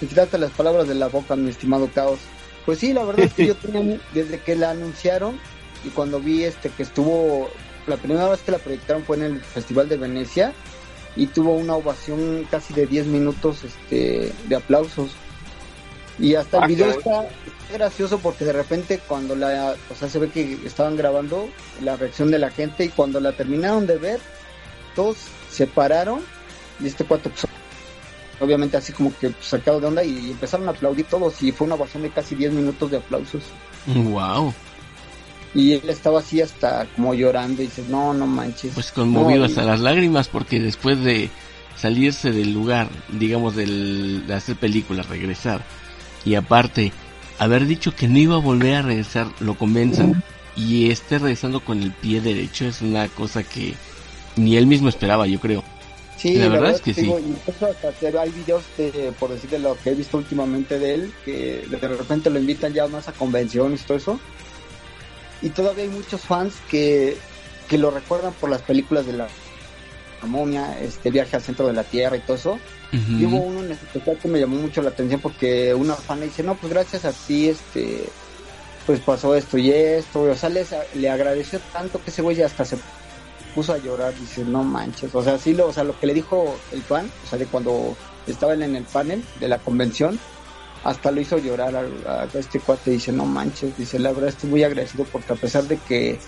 [0.00, 2.18] Quitaste las palabras de la boca, mi estimado Caos.
[2.66, 5.38] Pues sí, la verdad es que yo tenía, desde que la anunciaron
[5.84, 7.48] y cuando vi este que estuvo,
[7.86, 10.52] la primera vez que la proyectaron fue en el Festival de Venecia
[11.16, 15.12] y tuvo una ovación casi de 10 minutos este, de aplausos.
[16.18, 17.28] Y hasta el Ah, video está
[17.72, 21.48] gracioso porque de repente cuando la, o sea, se ve que estaban grabando
[21.82, 24.20] la reacción de la gente y cuando la terminaron de ver,
[24.96, 25.16] todos
[25.50, 26.20] se pararon
[26.80, 27.46] y este cuate pues,
[28.40, 31.66] obviamente así como que pues, sacado de onda y empezaron a aplaudir todos y fue
[31.66, 33.42] una ovación de casi 10 minutos de aplausos.
[33.86, 34.52] Wow.
[35.54, 38.72] Y él estaba así hasta como llorando y dices, no, no manches.
[38.74, 41.30] Pues conmovido No, hasta y- las lágrimas porque después de
[41.76, 45.64] salirse del lugar, digamos, del, de hacer películas, regresar,
[46.28, 46.92] y aparte,
[47.38, 50.22] haber dicho que no iba a volver a regresar, lo convenzan,
[50.56, 53.74] y esté regresando con el pie derecho, es una cosa que
[54.36, 55.64] ni él mismo esperaba, yo creo.
[56.18, 59.78] Sí, La verdad es que digo, hasta te- hay videos, de, por decir de lo
[59.80, 63.82] que he visto últimamente de él, que de repente lo invitan ya más a convenciones
[63.82, 64.20] y todo eso.
[65.40, 67.16] Y todavía hay muchos fans que,
[67.68, 69.30] que lo recuerdan por las películas de la, la
[70.26, 72.58] momia, este viaje al centro de la Tierra y todo eso.
[73.20, 76.26] Y hubo uno en especial que me llamó mucho la atención porque una fan le
[76.26, 78.04] dice, no, pues gracias a ti, este,
[78.86, 80.22] pues pasó esto y esto.
[80.22, 82.78] O sea, les- le agradeció tanto que ese güey hasta se
[83.54, 84.14] puso a llorar.
[84.18, 85.14] Dice, no manches.
[85.14, 87.46] O sea, sí, lo, o sea, lo que le dijo el fan, o sea, de
[87.46, 87.94] cuando
[88.26, 90.18] estaba él en el panel de la convención,
[90.84, 91.74] hasta lo hizo llorar
[92.06, 92.90] a, a este cuate.
[92.92, 93.76] Dice, no manches.
[93.76, 96.18] Dice, la verdad estoy muy agradecido porque a pesar de que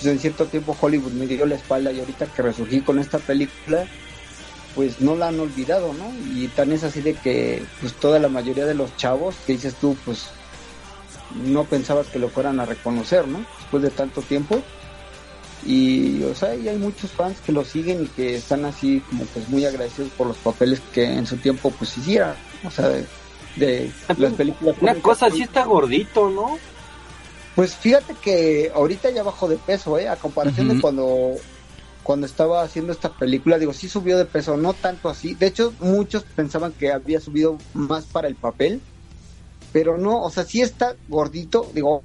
[0.00, 3.18] pues, en cierto tiempo Hollywood me dio la espalda y ahorita que resurgí con esta
[3.18, 3.86] película,
[4.74, 6.10] pues no la han olvidado, ¿no?
[6.34, 9.74] Y tan es así de que pues toda la mayoría de los chavos que dices
[9.74, 10.28] tú, pues
[11.44, 13.44] no pensabas que lo fueran a reconocer, ¿no?
[13.58, 14.62] Después de tanto tiempo.
[15.66, 19.24] Y, o sea, y hay muchos fans que lo siguen y que están así como
[19.26, 22.34] pues muy agradecidos por los papeles que en su tiempo pues hicieron,
[22.64, 23.04] o sea, de,
[23.56, 24.76] de las películas.
[24.80, 26.58] Una cosa así está gordito, ¿no?
[27.54, 30.08] Pues fíjate que ahorita ya bajó de peso, ¿eh?
[30.08, 31.34] A comparación de cuando,
[32.02, 35.34] cuando estaba haciendo esta película, digo, sí subió de peso, no tanto así.
[35.34, 38.80] De hecho, muchos pensaban que había subido más para el papel,
[39.72, 42.02] pero no, o sea, sí está gordito, digo,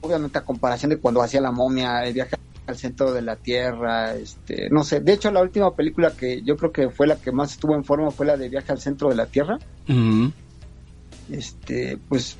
[0.00, 4.14] obviamente a comparación de cuando hacía la momia, el viaje al centro de la tierra,
[4.14, 5.00] este, no sé.
[5.00, 7.84] De hecho, la última película que yo creo que fue la que más estuvo en
[7.84, 10.32] forma fue la de viaje al centro de la tierra Ujú.
[11.30, 12.36] este, pues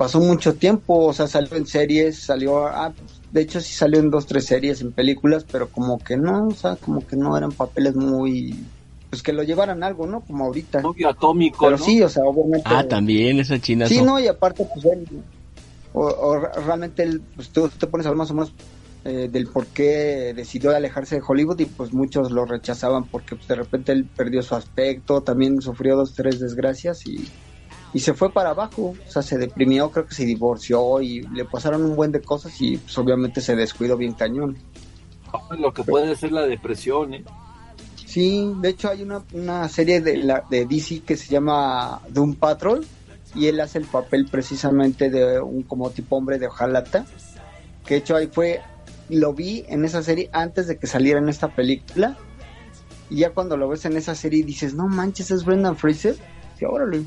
[0.00, 4.00] pasó mucho tiempo, o sea, salió en series, salió, ah, pues, de hecho sí salió
[4.00, 7.36] en dos, tres series, en películas, pero como que no, o sea, como que no
[7.36, 8.56] eran papeles muy,
[9.10, 10.22] pues que lo llevaran algo, ¿no?
[10.22, 10.80] Como ahorita.
[10.80, 11.84] Novio atómico, pero ¿no?
[11.84, 12.62] sí, o sea, obviamente.
[12.64, 13.86] Ah, también, esa china.
[13.88, 15.06] Sí, no, y aparte, pues él,
[15.92, 18.54] o, o re- realmente él, pues tú te pones a ver más o menos
[19.04, 23.48] eh, del por qué decidió alejarse de Hollywood y pues muchos lo rechazaban porque pues,
[23.48, 27.18] de repente él perdió su aspecto, también sufrió dos, tres desgracias y,
[27.92, 31.44] y se fue para abajo, o sea, se deprimió, creo que se divorció y le
[31.44, 34.56] pasaron un buen de cosas y pues obviamente se descuidó bien cañón.
[35.58, 37.24] Lo que puede ser la depresión, ¿eh?
[38.06, 42.34] Sí, de hecho hay una, una serie de, la, de DC que se llama Doom
[42.34, 42.84] Patrol
[43.36, 47.06] y él hace el papel precisamente de un como tipo hombre de hojalata,
[47.86, 48.60] que de hecho ahí fue,
[49.08, 52.16] lo vi en esa serie antes de que saliera en esta película
[53.08, 56.16] y ya cuando lo ves en esa serie dices, no manches, es Brendan Fraser,
[56.58, 57.04] sí, órale.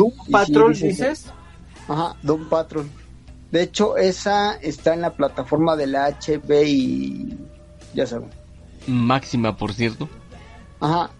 [0.00, 1.32] ¿Tú, Y patrón, sí, dices- dices?
[1.88, 2.88] Ajá, Doom Patrol.
[3.50, 7.36] De hecho, esa está en la plataforma de la HB y
[7.92, 8.30] ya saben.
[8.86, 10.08] Máxima, por cierto.
[10.80, 11.10] Ajá.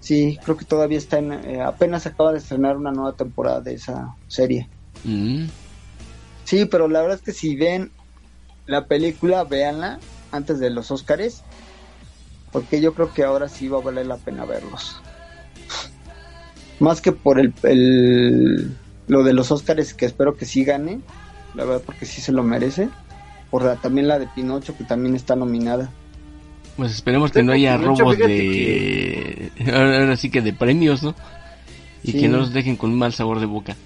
[0.00, 1.32] Sí, creo que todavía está en...
[1.32, 4.68] eh, apenas acaba de estrenar una nueva temporada de esa serie.
[5.04, 5.46] Mm.
[6.44, 7.90] Sí, pero la verdad es que si ven
[8.66, 9.98] la película, véanla
[10.30, 11.42] antes de los Óscares,
[12.52, 15.00] porque yo creo que ahora sí va a valer la pena verlos.
[16.80, 18.76] Más que por el, el-
[19.08, 21.00] lo de los Óscares, que espero que sí gane,
[21.54, 22.88] la verdad porque sí se lo merece.
[23.50, 25.88] Por la, también la de Pinocho, que también está nominada.
[26.76, 29.50] Pues esperemos que no haya robos de...
[29.72, 31.14] Ahora sí que de premios, ¿no?
[32.02, 32.20] Y Sí.
[32.20, 33.76] que no los dejen con un mal sabor de boca.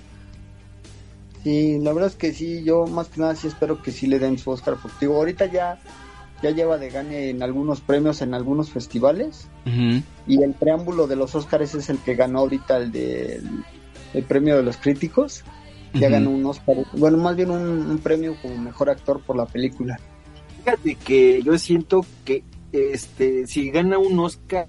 [1.45, 4.19] Sí, la verdad es que sí, yo más que nada sí espero que sí le
[4.19, 5.79] den su Oscar, porque digo, ahorita ya,
[6.43, 9.49] ya lleva de gane en algunos premios, en algunos festivales,
[10.27, 13.43] y el preámbulo de los Oscars es el que ganó ahorita el de
[14.15, 15.45] el premio de los críticos,
[15.95, 16.11] ya Ujú.
[16.11, 19.99] ganó un Oscar, bueno, más bien un, un premio como mejor actor por la película.
[20.59, 24.67] Fíjate que yo siento que este si gana un Oscar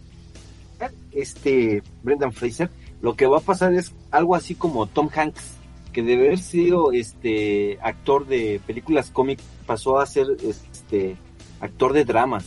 [1.12, 2.70] este Brendan Fraser,
[3.02, 5.56] lo que va a pasar es algo así como Tom Hanks,
[5.92, 11.18] que de haber sido este actor de películas cómicas pasó a ser este
[11.62, 12.46] actor de dramas,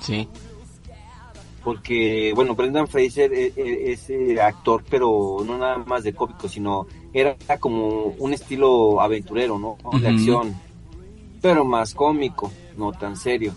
[0.00, 0.28] Sí.
[1.62, 6.48] porque bueno, Brendan Fraser e- e- es, eh, actor, pero no nada más de cómico,
[6.48, 9.76] sino era como un estilo aventurero, ¿no?
[9.98, 10.54] De acción,
[11.40, 13.52] pero más cómico, no tan serio.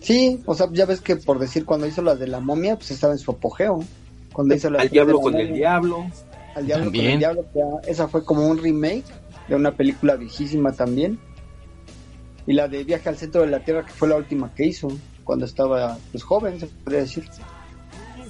[0.00, 2.92] Sí, o sea, ya ves que por decir cuando hizo las de la momia, pues
[2.92, 3.80] estaba en su apogeo.
[4.32, 6.06] Cuando hizo la Al diablo con el diablo.
[6.54, 7.12] Al diablo con También.
[7.14, 9.04] el diablo, que esa fue como un remake
[9.48, 11.18] de una película viejísima también.
[12.46, 14.88] Y la de Viaje al centro de la Tierra, que fue la última que hizo,
[15.24, 17.24] cuando estaba pues joven, se podría decir.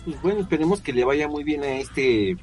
[0.04, 2.36] Pues bueno, esperemos que le vaya muy bien a este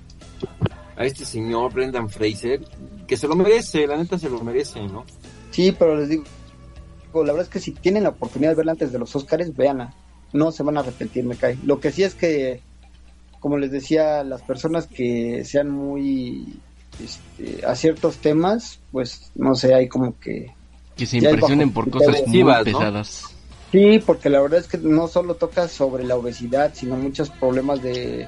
[0.96, 2.62] a este señor Brendan Fraser,
[3.08, 5.06] que se lo merece, la neta se lo merece, ¿no?
[5.50, 6.24] Sí, pero les digo,
[7.14, 9.94] la verdad es que si tienen la oportunidad de verla antes de los Oscars, véanla.
[10.34, 11.58] No se van a arrepentir, me cae.
[11.64, 12.62] Lo que sí es que,
[13.40, 16.60] como les decía, las personas que sean muy
[17.04, 20.52] este, a ciertos temas, pues no sé, hay como que...
[20.96, 23.24] Que se impresionen por cosas muy pesadas.
[23.72, 27.82] Sí, porque la verdad es que no solo toca sobre la obesidad, sino muchos problemas
[27.82, 28.28] de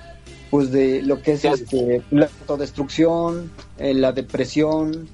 [0.49, 1.47] pues de lo que es Sí.
[1.49, 5.07] este, la autodestrucción, eh, la depresión,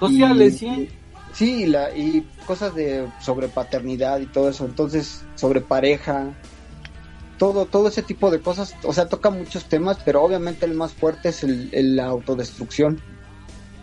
[0.00, 0.88] Sociales, Y- sí.
[1.32, 6.32] Sí, y la, y cosas de sobre paternidad y todo eso, entonces sobre pareja,
[7.38, 10.92] todo todo ese tipo de cosas, o sea, toca muchos temas, pero obviamente el más
[10.92, 13.00] fuerte es el, el- la autodestrucción.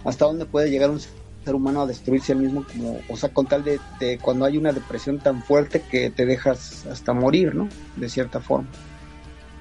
[0.05, 1.11] Hasta dónde puede llegar un ser
[1.49, 4.71] humano a destruirse el mismo, como, o sea, con tal de, de cuando hay una
[4.71, 7.67] depresión tan fuerte que te dejas hasta morir, ¿no?
[7.95, 8.67] De cierta forma.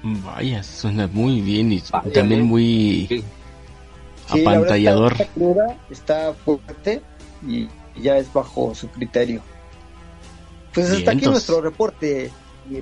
[0.03, 2.43] Vaya, suena muy bien y Vaya, también ¿eh?
[2.43, 3.23] muy Sí.
[4.31, 5.15] Sí, la verdad apantallador.
[5.89, 7.01] Está, fuerte
[7.47, 7.67] y
[8.01, 9.41] ya es bajo su criterio.
[10.73, 12.31] Pues hasta aquí nuestro reporte,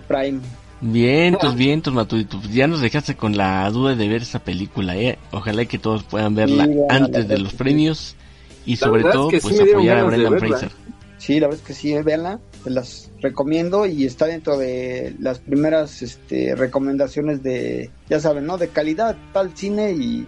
[0.08, 0.40] Prime.
[0.82, 2.40] Vientos, vientos, Matudito.
[2.40, 5.18] Pues ya nos dejaste con la duda de ver esa película, ¿eh?
[5.32, 8.16] Ojalá que todos puedan verla Sí, antes de los premios
[8.66, 10.40] y La sobre es todo que sí pues apoyar a Brendan.
[10.40, 10.72] Fraser.
[11.18, 15.40] Sí, la verdad es que sí, véanla, te las recomiendo y está dentro de las
[15.40, 18.58] primeras este, recomendaciones de, ya saben, ¿no?
[18.58, 20.26] De calidad, tal cine y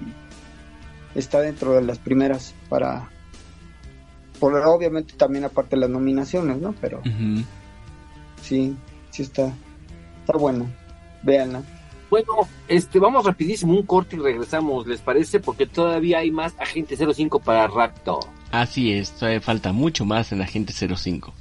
[1.15, 3.09] está dentro de las primeras para,
[4.39, 6.75] por obviamente también aparte de las nominaciones, ¿no?
[6.81, 7.01] Pero
[8.41, 8.75] sí,
[9.11, 9.53] sí está,
[10.19, 10.69] está bueno,
[11.23, 11.63] véanla.
[12.11, 15.39] Bueno, este, vamos rapidísimo, un corte y regresamos, ¿les parece?
[15.39, 18.19] Porque todavía hay más Agente 05 para rato.
[18.51, 21.33] Así es, todavía falta mucho más en Agente 05.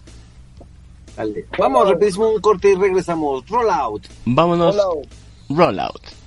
[1.16, 1.44] Dale.
[1.58, 3.44] Vamos rapidísimo, un corte y regresamos.
[3.48, 4.06] Roll out.
[4.24, 5.08] Vámonos, Hola.
[5.48, 6.19] Rollout.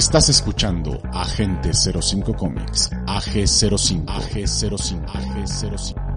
[0.00, 6.09] Estás escuchando Agente 05 Comics, AG05, AG05, AG05.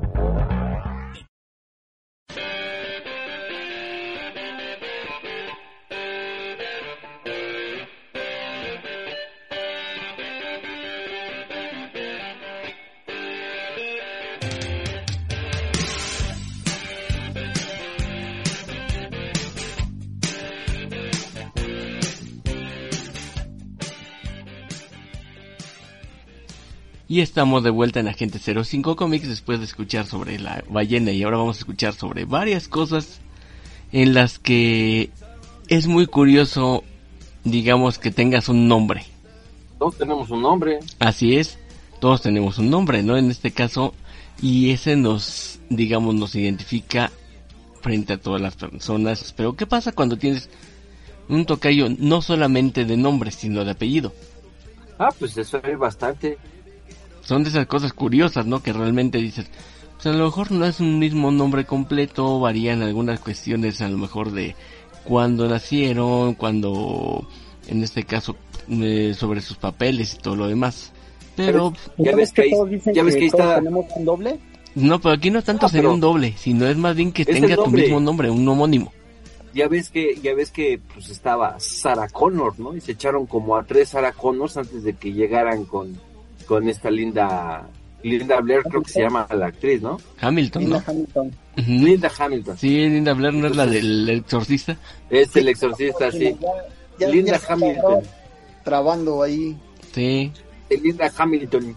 [27.14, 31.22] Y estamos de vuelta en Agente 05 Comics después de escuchar sobre la ballena y
[31.22, 33.20] ahora vamos a escuchar sobre varias cosas
[33.92, 35.12] en las que
[35.68, 36.84] es muy curioso,
[37.44, 39.06] digamos, que tengas un nombre.
[39.78, 40.80] Todos tenemos un nombre.
[40.98, 41.60] Así es,
[42.00, 43.16] todos tenemos un nombre, ¿no?
[43.16, 43.94] En este caso,
[44.42, 47.12] y ese nos, digamos, nos identifica
[47.84, 49.36] frente a todas las personas.
[49.38, 50.50] Pero ¿qué pasa cuando tienes
[51.30, 54.12] un tocayo no solamente de nombre, sino de apellido?
[54.98, 56.40] Ah, pues eso es bastante.
[57.24, 58.62] Son de esas cosas curiosas, ¿no?
[58.62, 59.48] Que realmente dices,
[59.96, 63.98] pues a lo mejor no es un mismo nombre completo, varían algunas cuestiones a lo
[63.98, 64.56] mejor de
[65.06, 67.28] cuándo nacieron, cuando,
[67.68, 68.36] en este caso,
[68.70, 70.92] eh, sobre sus papeles y todo lo demás.
[71.36, 73.56] Pero, Ya ¿Sabes ves que ahí- todos dicen ya ves que que ahí todos está-
[73.56, 74.40] tenemos un doble?
[74.76, 77.26] no, pero aquí no es tanto Ah, sería un doble, sino es más bien que
[77.26, 78.92] tenga tu mismo nombre, un homónimo.
[79.54, 82.76] Ya ves que, ya ves que pues estaba Sarah Connor, ¿no?
[82.76, 85.96] Y se echaron como a tres Sarah Connors antes de que llegaran con,
[86.44, 87.68] con esta linda,
[88.04, 89.98] Linda Blair, creo que se llama la actriz, ¿no?
[90.20, 90.84] Hamilton, Linda ¿no?
[90.92, 91.32] Hamilton.
[91.56, 92.58] Linda Hamilton.
[92.58, 94.78] Sí, Linda Blair no es la del exorcista.
[95.10, 96.36] Es el exorcista, sí.
[96.42, 96.50] Ya-
[97.00, 98.04] ya- Linda ya se Hamilton.
[98.64, 99.56] Trabando ahí.
[99.94, 100.32] Sí,
[100.70, 101.76] Linda Hamilton.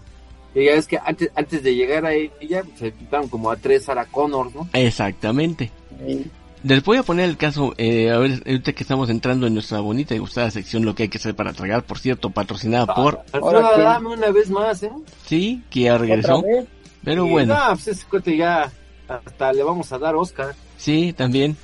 [0.55, 3.83] Y ya es que antes, antes de llegar a ella, se quitaron como a tres
[3.85, 4.67] Sarah Connor, ¿no?
[4.73, 5.71] exactamente.
[6.05, 6.25] ahí.
[6.67, 9.79] Les voy a poner el caso, eh, a ver, ahorita que estamos entrando en nuestra
[9.79, 13.21] bonita y gustada sección Lo que hay que hacer para tragar, por cierto, patrocinada por,
[13.31, 14.91] Ahora, Ahora dame una vez más, ¿eh?
[15.25, 16.43] sí, que ya regresó,
[17.05, 18.69] pero Y, bueno, No, pues ese cuate ya
[19.07, 20.55] hasta le vamos a dar Oscar.
[20.77, 21.55] sí, también,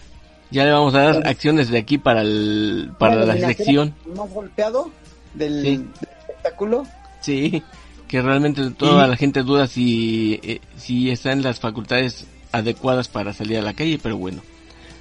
[0.51, 4.89] ya le vamos a dar acciones de aquí para el, para la sección, Más golpeado
[5.34, 5.70] del, Sí.
[5.78, 5.88] del
[6.30, 6.86] espectáculo.
[7.20, 7.62] sí,
[8.08, 13.10] que realmente toda Y- la gente duda si, eh, si está en las facultades adecuadas
[13.10, 14.41] para salir a la calle, pero bueno,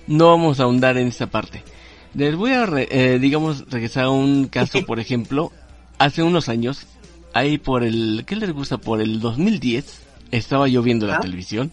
[0.07, 1.63] no vamos a ahondar en esta parte.
[2.15, 5.51] Les voy a, eh, digamos, regresar a un caso, por ejemplo,
[5.99, 6.87] hace unos años,
[7.33, 8.77] ahí por el, ¿qué les gusta?
[8.79, 10.01] Por el 2010,
[10.31, 11.73] estaba yo viendo la televisión,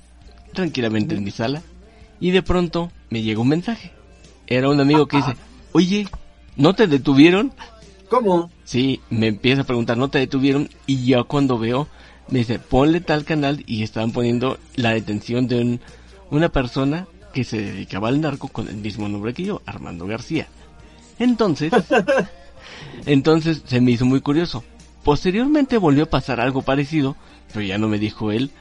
[0.53, 1.61] tranquilamente en mi sala,
[2.19, 3.91] y de pronto me llegó un mensaje.
[4.47, 5.35] Era un amigo que dice,
[5.73, 6.07] oye,
[6.55, 7.51] ¿no te detuvieron?
[8.09, 8.49] ¿Cómo?
[8.63, 10.69] Sí, me empieza a preguntar, ¿no te detuvieron?
[10.87, 11.87] Y yo cuando veo,
[12.29, 15.79] me dice, ponle tal canal y estaban poniendo la detención de
[16.31, 20.47] una persona que se dedicaba al narco con el mismo nombre que yo, Armando García.
[21.17, 21.71] Entonces,
[23.05, 24.63] entonces se me hizo muy curioso.
[25.03, 27.15] Posteriormente volvió a pasar algo parecido,
[27.53, 28.51] pero ya no me dijo él,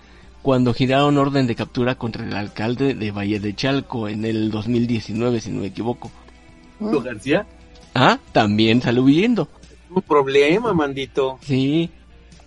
[0.42, 5.40] cuando giraron orden de captura contra el alcalde de Valle de Chalco en el 2019,
[5.40, 6.10] si no me equivoco.
[6.76, 7.46] ¿Armando García?
[7.94, 9.48] Ah, también salió huyendo.
[9.90, 11.38] Un problema, mandito.
[11.42, 11.90] Sí,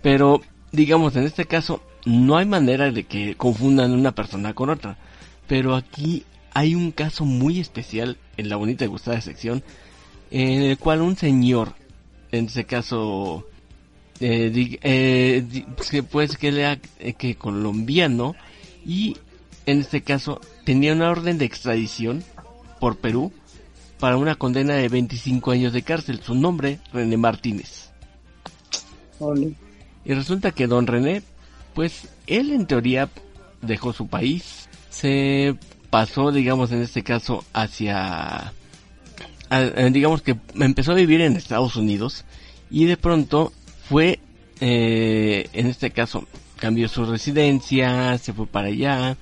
[0.00, 4.96] pero digamos, en este caso, no hay manera de que confundan una persona con otra.
[5.46, 6.24] Pero aquí
[6.54, 9.62] hay un caso muy especial en la bonita y gustada sección,
[10.30, 11.74] en el cual un señor,
[12.30, 13.46] en este caso,
[14.20, 15.64] eh, eh,
[16.10, 18.34] pues que le eh, que colombiano
[18.86, 19.16] y
[19.66, 22.22] en este caso tenía una orden de extradición
[22.80, 23.32] por Perú
[23.98, 26.20] para una condena de 25 años de cárcel.
[26.22, 27.90] Su nombre, René Martínez.
[30.04, 31.22] Y resulta que don René,
[31.74, 33.08] pues él en teoría
[33.60, 34.61] dejó su país,
[34.92, 35.56] se
[35.90, 38.52] pasó, digamos, en este caso, hacia,
[39.90, 42.24] digamos que empezó a vivir en Estados Unidos
[42.70, 43.52] y de pronto
[43.88, 44.20] fue,
[44.60, 46.26] eh, en este caso,
[46.56, 49.16] cambió su residencia, se fue para allá,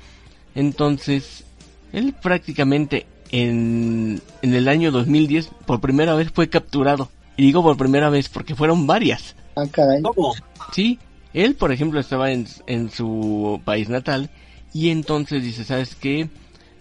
[0.55, 1.45] entonces,
[1.93, 7.09] él prácticamente en, en el año 2010 por primera vez fue capturado.
[7.37, 9.35] Y digo por primera vez porque fueron varias.
[9.57, 10.03] Ah, caray.
[10.73, 10.99] Sí,
[11.33, 14.31] él, por ejemplo, estaba en, en su país natal
[14.73, 16.29] y entonces dice, ¿sabes qué?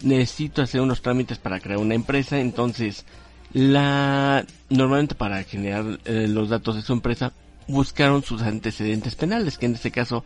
[0.02, 3.04] Necesito hacer unos trámites para crear una empresa, entonces
[3.52, 7.32] la normalmente para generar eh, los datos de su empresa
[7.66, 10.24] buscaron sus antecedentes penales, que en este caso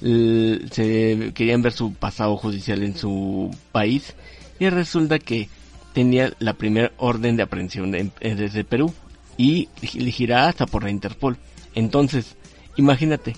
[0.00, 4.14] se querían ver su pasado judicial en su país
[4.58, 5.50] y resulta que
[5.92, 8.94] tenía la primera orden de aprehensión desde Perú
[9.36, 11.36] y elegirá hasta por la Interpol.
[11.74, 12.36] Entonces,
[12.76, 13.36] imagínate,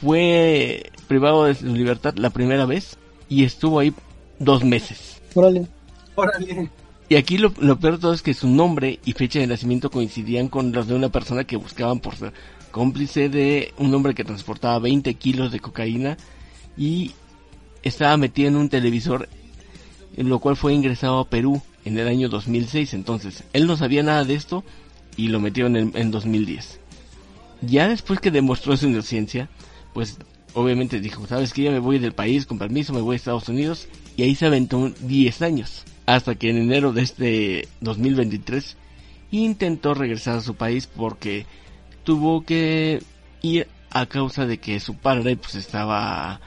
[0.00, 2.96] fue privado de su libertad la primera vez
[3.28, 3.94] y estuvo ahí
[4.38, 5.20] dos meses.
[5.34, 5.66] Órale.
[6.14, 6.70] Órale.
[7.08, 10.48] Y aquí lo, peor de todo es que su nombre y fecha de nacimiento coincidían
[10.48, 12.32] con los de una persona que buscaban por ser
[12.70, 16.16] cómplice de un hombre que transportaba 20 kilos de cocaína
[16.76, 17.12] y
[17.82, 19.28] estaba metido en un televisor,
[20.16, 22.94] en lo cual fue ingresado a Perú en el año 2006.
[22.94, 24.64] Entonces, él no sabía nada de esto
[25.16, 26.80] y lo metió en, en 2010.
[27.60, 29.48] Ya después que demostró su inocencia,
[29.92, 30.18] pues
[30.54, 33.48] obviamente dijo, sabes que ya me voy del país con permiso, me voy a Estados
[33.48, 35.84] Unidos y ahí se aventó 10 años.
[36.06, 38.76] Hasta que en enero de este 2023
[39.30, 41.46] intentó regresar a su país porque
[42.04, 43.02] tuvo que
[43.42, 46.40] ir a causa de que su padre pues estaba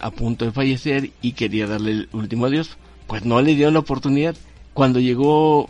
[0.00, 2.76] a punto de fallecer y quería darle el último adiós.
[3.06, 4.36] Pues no le dio la oportunidad.
[4.74, 5.68] Cuando llegó,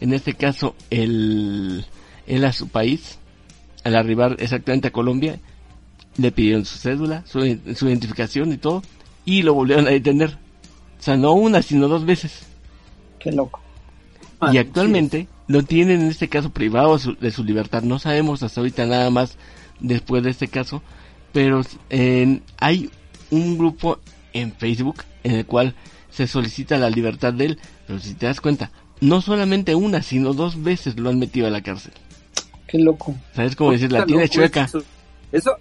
[0.00, 1.86] en este caso, el,
[2.26, 3.18] él a su país,
[3.84, 5.40] al arribar exactamente a Colombia,
[6.16, 8.82] le pidieron su cédula, su, identificación y todo,
[9.24, 10.38] y lo volvieron a detener.
[10.98, 12.46] O sea, no una, sino dos veces.
[13.18, 13.60] Qué loco.
[14.52, 17.82] Y actualmente lo tienen en este caso privado de su, libertad.
[17.82, 19.36] No sabemos hasta ahorita nada más
[19.80, 20.82] después de este caso,
[21.32, 21.62] pero
[22.58, 22.90] hay
[23.30, 23.98] un grupo
[24.32, 25.74] en Facebook en el cual
[26.10, 27.58] se solicita la libertad de él.
[27.86, 31.50] Pero si te das cuenta, no solamente una, sino dos veces lo han metido a
[31.50, 31.92] la cárcel.
[32.66, 33.14] Qué loco.
[33.34, 33.90] ¿Sabes cómo decir?
[33.90, 34.68] La tiene chueca.
[35.32, 35.56] Eso,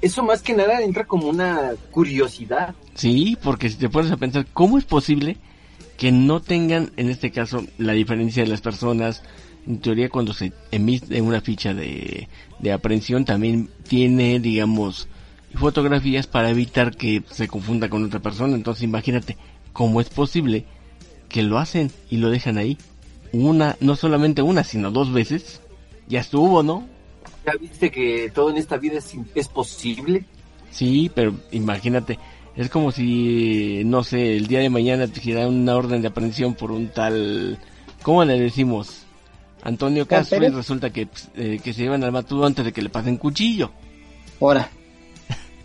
[0.00, 2.74] eso, más que nada entra como una curiosidad.
[2.94, 5.36] Sí, porque si te pones a pensar, ¿cómo es posible
[5.96, 9.22] que no tengan, en este caso, la diferencia de las personas?
[9.66, 15.08] En teoría, cuando se emite una ficha de, de aprehensión, también tiene, digamos,
[15.54, 18.54] fotografías para evitar que se confunda con otra persona.
[18.54, 19.36] Entonces, imagínate,
[19.72, 20.64] ¿cómo es posible
[21.28, 22.78] que lo hacen y lo dejan ahí?
[23.32, 25.60] Una, no solamente una, sino dos veces
[26.08, 26.86] ya estuvo, ¿no?
[27.46, 30.24] ¿Ya viste que todo en esta vida es, es posible?
[30.70, 32.18] Sí, pero imagínate,
[32.56, 36.54] es como si, no sé, el día de mañana te hiciera una orden de aprehensión
[36.54, 37.58] por un tal,
[38.02, 39.04] ¿cómo le decimos?
[39.62, 42.82] Antonio Castro y resulta que, pues, eh, que se llevan al matudo antes de que
[42.82, 43.70] le pasen cuchillo.
[44.40, 44.68] Ahora.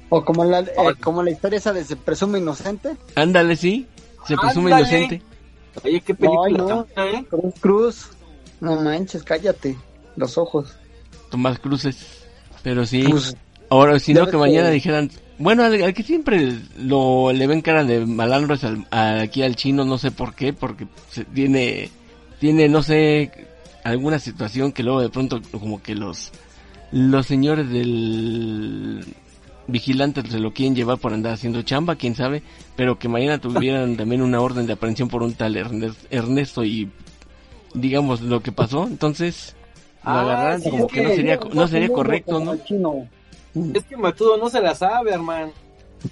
[0.09, 2.97] O como la, eh, como la historia esa de se presume inocente.
[3.15, 3.87] Ándale, sí.
[4.27, 5.21] Se presume inocente.
[5.83, 6.57] Oye, qué película.
[6.57, 7.03] No, no.
[7.03, 7.25] ¿eh?
[7.29, 8.09] Cruz, Cruz.
[8.59, 9.77] No manches, cállate
[10.15, 10.75] los ojos.
[11.31, 11.97] Tomás Cruces.
[12.61, 13.03] Pero sí.
[13.09, 13.35] Pues,
[13.71, 15.09] Ahora, si no, que mañana dijeran,
[15.39, 19.85] bueno, al, que siempre lo le ven cara de malandro es al, aquí al chino,
[19.85, 20.87] no sé por qué, porque
[21.33, 21.89] tiene,
[22.41, 23.31] tiene, no sé,
[23.85, 26.33] alguna situación que luego de pronto como que los,
[26.91, 29.05] los señores del
[29.67, 32.43] vigilante se lo quieren llevar por andar haciendo chamba, quién sabe,
[32.75, 35.55] pero que mañana tuvieran también una orden de aprehensión por un tal
[36.09, 36.89] Ernesto y
[37.73, 39.55] digamos lo que pasó, entonces
[40.03, 42.53] lo ah, como que, no sería no sería correcto, ¿no?
[42.53, 45.51] Es que Matudo no se la sabe, hermano.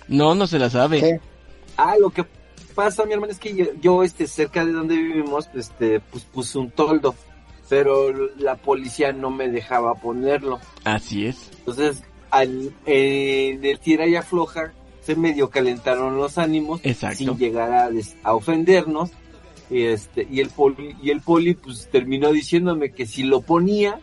[0.07, 1.19] No, no se la sabe.
[1.77, 2.25] Ah, lo que
[2.75, 6.69] pasa, mi hermano, es que yo, este, cerca de donde vivimos, este, pues puse un
[6.71, 7.15] toldo,
[7.67, 10.59] pero la policía no me dejaba ponerlo.
[10.83, 11.49] Así es.
[11.59, 16.81] Entonces, al, eh, del tira y afloja, se medio calentaron los ánimos,
[17.15, 17.89] sin llegar a,
[18.23, 19.11] a ofendernos,
[19.69, 23.99] y este, y el poli, y el poli, pues terminó diciéndome que si lo ponía,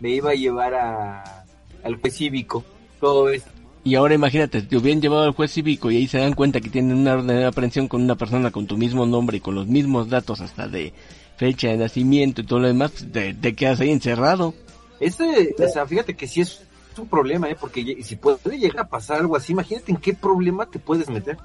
[0.00, 1.44] me iba a llevar a,
[1.84, 2.64] al juez cívico.
[3.00, 3.50] Todo esto.
[3.84, 6.70] Y ahora imagínate, te hubieran llevado al juez cívico y ahí se dan cuenta que
[6.70, 9.66] tienen una orden de aprehensión con una persona con tu mismo nombre y con los
[9.66, 10.92] mismos datos hasta de
[11.36, 14.54] fecha de nacimiento y todo lo demás, te, quedas ahí encerrado.
[15.00, 16.62] Ese, o sea, fíjate que sí es
[16.96, 17.56] un problema, ¿eh?
[17.58, 21.36] Porque si puede llegar a pasar algo así, imagínate en qué problema te puedes meter.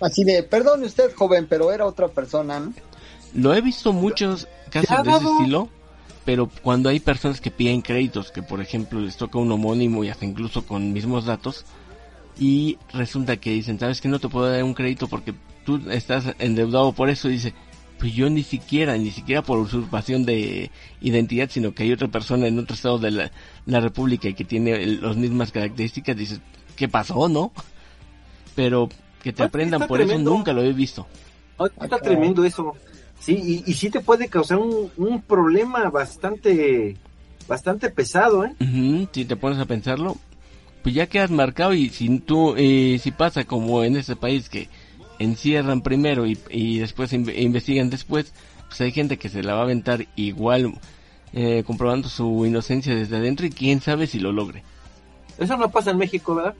[0.00, 2.72] Así de, perdone usted, joven, pero era otra persona, ¿no?
[3.34, 5.68] Lo he visto muchos casos de ese estilo
[6.24, 10.08] pero cuando hay personas que piden créditos, que por ejemplo les toca un homónimo y
[10.08, 11.66] hasta incluso con mismos datos,
[12.38, 15.34] y resulta que dicen, sabes que no te puedo dar un crédito porque
[15.64, 17.52] tú estás endeudado por eso, dice,
[17.98, 20.70] pues yo ni siquiera, ni siquiera por usurpación de
[21.00, 24.86] identidad, sino que hay otra persona en otro estado de la, República y que tiene
[24.86, 26.40] las mismas características, dices,
[26.74, 27.52] ¿qué pasó, no?
[28.56, 28.88] Pero
[29.24, 31.06] que te aprendan por eso nunca lo he visto.
[31.80, 32.74] está tremendo eso.
[33.18, 36.96] Sí, y, y sí te puede causar un, un problema bastante,
[37.48, 38.52] bastante pesado, ¿eh?
[39.12, 40.16] si te pones a pensarlo,
[40.82, 44.68] pues ya quedas marcado y si tú, eh, si pasa como en este país que
[45.18, 48.34] encierran primero y, y después investigan después,
[48.68, 50.74] pues hay gente que se la va a aventar igual
[51.32, 54.64] eh, comprobando su inocencia desde adentro y quién sabe si lo logre.
[55.38, 56.54] Eso no pasa en México, ¿verdad?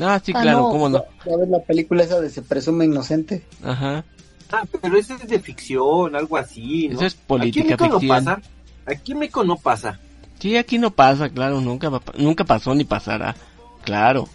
[0.00, 0.98] Ah, sí, claro, ¿cómo no?
[0.98, 3.44] A ver la película esa de Se presume inocente.
[3.62, 4.04] Ajá.
[4.52, 6.96] Ah, pero eso es de ficción, algo así, ¿no?
[6.96, 8.42] Eso es política aquí en México No pasa.
[8.86, 10.00] Aquí en México no pasa.
[10.40, 13.36] Sí, aquí no pasa, claro, nunca nunca pasó ni pasará.
[13.84, 14.28] Claro.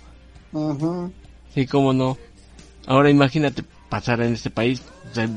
[1.53, 2.17] Sí, cómo no.
[2.85, 4.83] Ahora imagínate pasar en este país,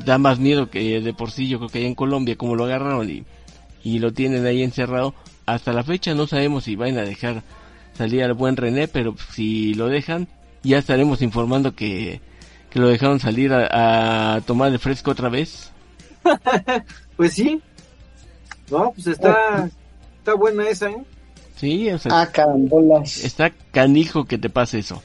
[0.05, 2.64] da más miedo que de por sí yo creo que allá en Colombia como lo
[2.64, 3.24] agarraron y,
[3.83, 5.14] y lo tienen ahí encerrado.
[5.47, 7.43] Hasta la fecha no sabemos si van a dejar
[7.99, 10.29] salir al buen René, pero si lo dejan
[10.63, 12.21] ya estaremos informando que
[12.71, 15.71] que lo dejaron salir a, tomar el fresco otra vez.
[17.17, 17.63] pues sí.
[18.71, 19.71] No, pues está,
[20.19, 21.03] está buena esa, ¿eh?
[21.57, 23.25] Sí, o sea, ah, carambolas.
[23.25, 25.03] está canijo que te pase eso.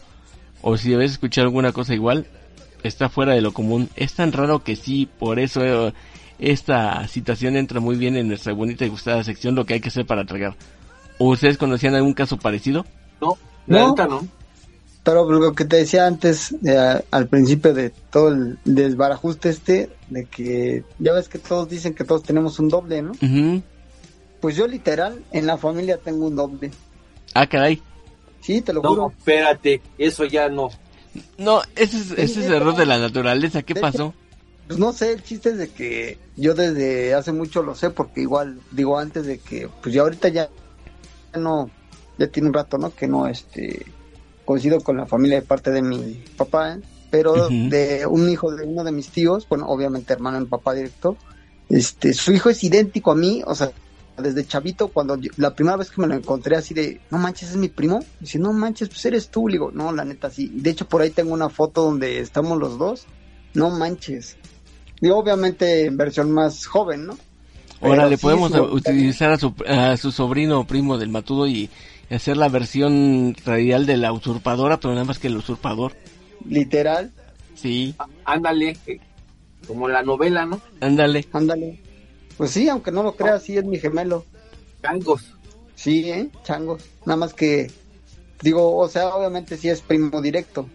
[0.62, 2.28] O si debes escuchar alguna cosa igual,
[2.84, 3.90] está fuera de lo común.
[3.96, 5.94] Es tan raro que sí, por eso eh,
[6.40, 9.88] esta situación entra muy bien en nuestra bonita y gustada sección, lo que hay que
[9.88, 10.56] hacer para tragar.
[11.24, 12.86] ¿O ustedes conocían algún caso parecido?
[13.22, 13.96] No, la no.
[13.96, 14.28] no.
[15.04, 20.26] Pero lo que te decía antes, eh, al principio de todo el desbarajuste este, de
[20.26, 23.14] que ya ves que todos dicen que todos tenemos un doble, ¿no?
[24.42, 26.72] Pues yo literal, en la familia tengo un doble.
[27.34, 27.82] Ah, caray.
[28.42, 29.04] Sí, te lo juro.
[29.04, 30.72] No, espérate, eso ya no.
[31.38, 34.14] No, ese es, ese es error de la naturaleza, ¿qué pasó?
[34.68, 38.22] pues no sé, el chiste es de que yo desde hace mucho lo sé, porque
[38.22, 40.50] igual, digo antes de que, pues ya ahorita ya
[41.40, 41.70] no,
[42.18, 42.94] ya tiene un rato, ¿no?
[42.94, 43.86] Que no, este,
[44.46, 46.78] coincido con la familia de parte de mi papá,
[47.10, 51.16] pero de un hijo de uno de mis tíos, bueno, obviamente hermano del papá directo,
[51.70, 53.72] este, su hijo es idéntico a mí, o sea,
[54.18, 57.56] desde chavito, cuando la primera vez que me lo encontré así de, no manches, es
[57.56, 60.70] mi primo, dice, no manches, pues eres tú, le digo, no, la neta sí, de
[60.70, 63.06] hecho por ahí tengo una foto donde estamos los dos,
[63.54, 64.38] no manches,
[65.02, 67.18] y obviamente en versión más joven, ¿no?
[67.84, 71.70] Ahora le podemos utilizar a su, a su sobrino primo del Matudo y
[72.10, 75.94] hacer la versión radial de la usurpadora, pero nada más que el usurpador.
[76.48, 77.12] Literal.
[77.56, 77.96] Sí.
[78.26, 79.00] ándale, eh,
[79.68, 80.62] como la novela, ¿no?
[80.82, 81.26] Ándale.
[81.32, 81.80] Ándale.
[82.38, 84.26] Pues sí, aunque no lo creas, sí es mi gemelo.
[84.82, 85.34] Changos.
[85.76, 86.30] Sí, ¿eh?
[86.44, 86.84] Changos.
[87.06, 87.72] Nada más que,
[88.42, 90.68] digo, o sea, obviamente sí es primo directo.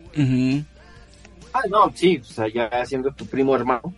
[1.52, 3.94] Ah, no, sí, o sea, ya siendo tu primo hermano,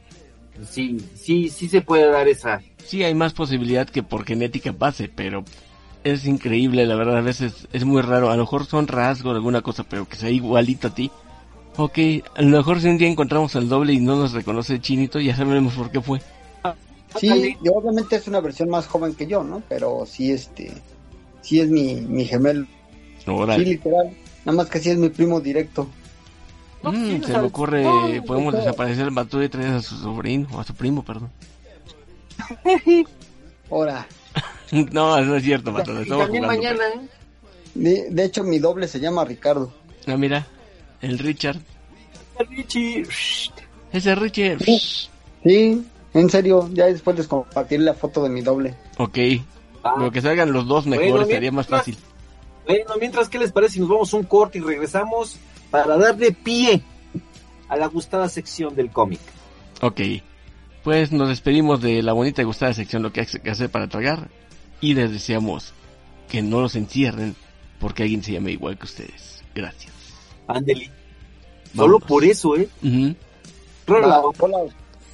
[0.69, 2.61] sí, sí, sí se puede dar esa.
[2.91, 5.45] Sí, hay más posibilidad que por genética pase, pero
[6.03, 8.31] es increíble, la verdad, a veces es muy raro.
[8.31, 11.09] A lo mejor son rasgos, alguna cosa, pero que sea igualito a ti.
[11.77, 11.99] Ok,
[12.35, 15.21] a lo mejor si un día encontramos el doble y no nos reconoce el chinito,
[15.21, 16.21] ya sabemos por qué fue.
[17.17, 19.63] Sí, obviamente es una versión más joven que yo, ¿no?
[19.69, 20.73] Pero sí, este,
[21.43, 22.67] sí es mi, mi gemelo
[23.25, 24.17] Sí, literal.
[24.45, 25.87] Nada más que sí es mi primo directo.
[26.83, 30.65] Mm, se me ocurre, podemos desaparecer el Batú y traer a su sobrino, o a
[30.65, 31.31] su primo, perdón.
[33.71, 34.07] Ahora.
[34.73, 36.85] no, no es cierto, también mañana.
[37.75, 39.73] De, hecho, mi doble se llama Ricardo.
[40.07, 40.47] Ah, mira,
[41.01, 41.61] el Richard.
[42.49, 43.07] Richie.
[43.93, 44.57] Ese Richie.
[45.45, 45.85] Sí,
[46.15, 48.75] en serio, ya después les compartiré la foto de mi doble.
[48.99, 49.19] Ok.
[49.83, 49.95] Ah.
[49.99, 51.97] Lo que salgan los dos mejor sería más fácil.
[52.67, 55.39] Bueno, mientras, ¿qué les parece si nos vamos un corte y regresamos
[55.71, 56.83] para darle pie
[57.69, 59.21] a la gustada sección del cómic?
[59.81, 60.01] Ok.
[60.85, 63.89] Pues nos despedimos de la bonita y gustada sección Lo que hay que hacer para
[63.89, 64.31] tragar
[64.81, 65.75] y les deseamos
[66.29, 67.37] que no los encierren
[67.79, 69.43] porque alguien se llame igual que ustedes.
[69.55, 69.93] Gracias.
[70.47, 70.91] Andeli.
[71.75, 72.69] Solo por eso, ¿eh?
[73.87, 74.37] roll, out.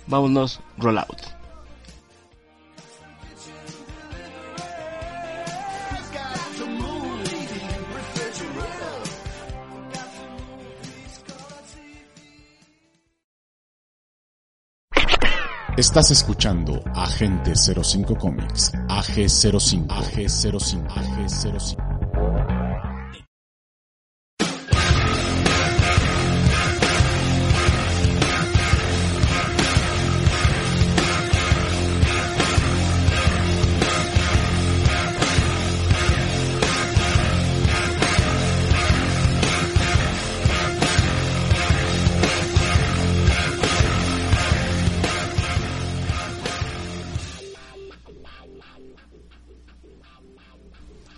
[0.07, 0.99] Vámonos, roll
[15.77, 21.96] Estás escuchando Agente 05 Comics, AG05, AG05, AG05.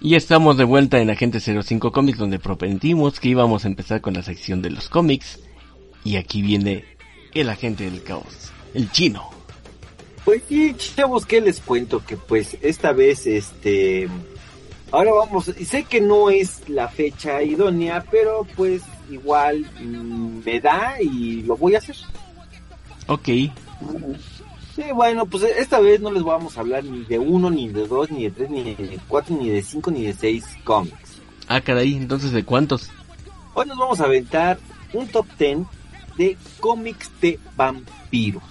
[0.09, 4.14] Y estamos de vuelta en Agente 05 Comics donde prometimos que íbamos a empezar con
[4.14, 5.38] la sección de los cómics.
[6.02, 6.86] Y aquí viene
[7.34, 9.28] el agente del caos, el chino.
[10.24, 12.02] Pues sí, chavos, ¿qué les cuento?
[12.06, 14.09] Que pues esta vez, este...
[14.92, 18.80] Ahora vamos, y sé que no es la fecha idónea, pero pues
[19.11, 21.96] igual mm, me da y lo voy a hacer.
[23.09, 23.28] Ok.
[24.78, 27.88] Sí, bueno, pues esta vez no les vamos a hablar ni de uno, ni de
[27.88, 31.20] dos, ni de tres, ni de cuatro, ni de cinco, ni de seis cómics.
[31.48, 32.88] Ah, caray, entonces ¿de cuántos?
[33.54, 34.56] Hoy nos vamos a aventar
[34.92, 35.66] un top ten
[36.16, 38.44] de cómics de vampiros.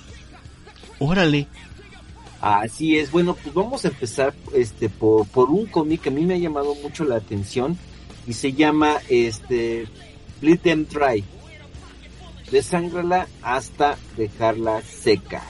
[1.00, 1.48] Órale.
[2.42, 6.26] Así es, bueno, pues vamos a empezar este por, por un cómic que a mí
[6.26, 7.78] me ha llamado mucho la atención
[8.28, 9.88] y se llama este
[10.42, 11.24] Bleed Them Dry.
[12.52, 15.42] Desángrala hasta dejarla seca.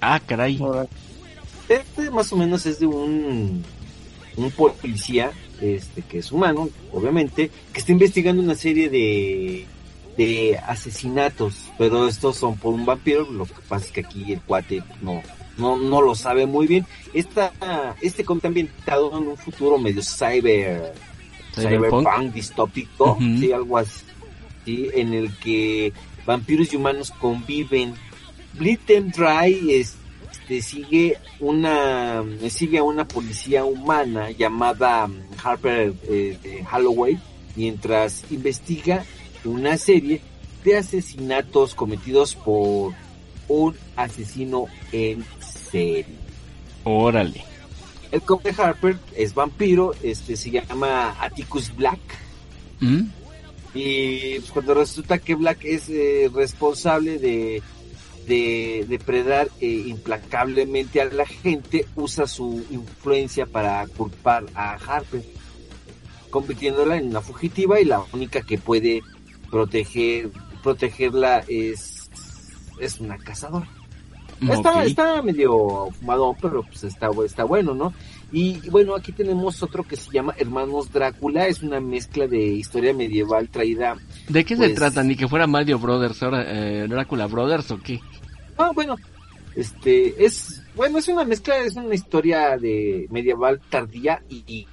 [0.00, 0.60] Ah, caray.
[1.68, 3.64] Este más o menos es de un,
[4.36, 5.30] un policía,
[5.60, 9.66] este, que es humano, obviamente, que está investigando una serie de,
[10.16, 14.40] de asesinatos, pero estos son por un vampiro, lo que pasa es que aquí el
[14.40, 15.22] cuate no,
[15.58, 16.86] no, no lo sabe muy bien.
[17.14, 17.52] Esta,
[18.00, 20.92] este cómic ambientado en un futuro medio cyber,
[21.54, 24.04] cyberpunk distópico, sí, algo así,
[24.66, 25.92] en el que
[26.26, 27.94] vampiros y humanos conviven
[28.54, 36.64] Bleed Them Dry este, sigue una sigue a una policía humana llamada um, Harper eh,
[36.70, 37.18] Holloway
[37.56, 39.04] mientras investiga
[39.44, 40.20] una serie
[40.64, 42.92] de asesinatos cometidos por
[43.48, 46.06] un asesino en serie.
[46.84, 47.44] Órale.
[48.12, 52.00] El cop de Harper es vampiro, este se llama Atticus Black.
[52.80, 53.02] ¿Mm?
[53.74, 57.62] Y pues, cuando resulta que Black es eh, responsable de
[58.26, 65.22] de depredar eh, implacablemente a la gente, usa su influencia para culpar a Harper,
[66.30, 69.02] convirtiéndola en una fugitiva y la única que puede
[69.50, 70.30] proteger
[70.62, 72.00] protegerla es
[72.80, 73.68] es una cazadora.
[74.40, 77.92] Está, está medio fumado, pero pues está, está bueno, ¿no?
[78.32, 82.94] Y bueno, aquí tenemos otro que se llama Hermanos Drácula, es una mezcla de historia
[82.94, 83.96] medieval traída.
[84.28, 85.02] ¿De qué se pues, trata?
[85.02, 88.00] Ni que fuera Mario Brothers, ahora eh, Drácula Brothers o qué?
[88.56, 88.96] Ah, bueno,
[89.56, 94.66] este es bueno es una mezcla es una historia de medieval tardía y,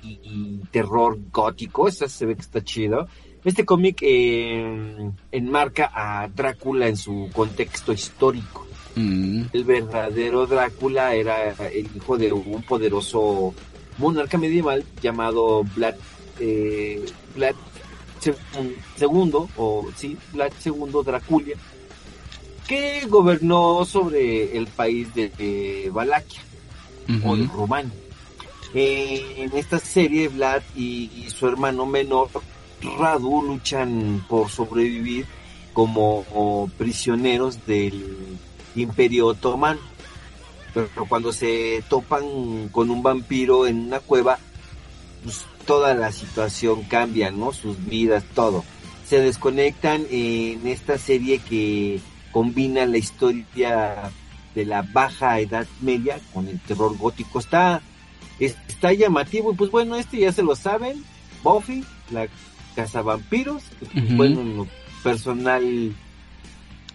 [0.72, 3.08] terror gótico esta se ve que está chido
[3.44, 8.67] este cómic eh, enmarca a Drácula en su contexto histórico
[8.98, 9.46] mm.
[9.54, 13.54] el verdadero Drácula era el hijo de un poderoso
[13.98, 15.96] monarca medieval llamado Vlad
[16.40, 17.56] eh, Vlad
[19.00, 21.56] II o sí Vlad II Drácula
[22.68, 26.42] que gobernó sobre el país de, Valaquia
[27.24, 27.94] o de Rumania.
[28.74, 32.30] en esta serie, Vlad y, su hermano menor,
[33.00, 35.26] Radu, luchan por sobrevivir
[35.72, 38.38] como prisioneros del
[38.82, 39.80] Imperio Otomano.
[40.74, 44.38] Pero cuando se topan con un vampiro en una cueva,
[45.24, 47.52] pues, toda la situación cambia, ¿no?
[47.52, 48.64] Sus vidas, todo.
[49.06, 52.00] Se desconectan en esta serie que
[52.32, 54.12] combina la historia
[54.54, 57.40] de la baja edad media con el terror gótico.
[57.40, 57.82] Está,
[58.40, 61.04] está llamativo y pues bueno, este ya se lo saben.
[61.44, 62.28] Buffy, la
[62.76, 63.64] casa vampiros,
[63.94, 64.68] bueno, en lo
[65.04, 65.96] personal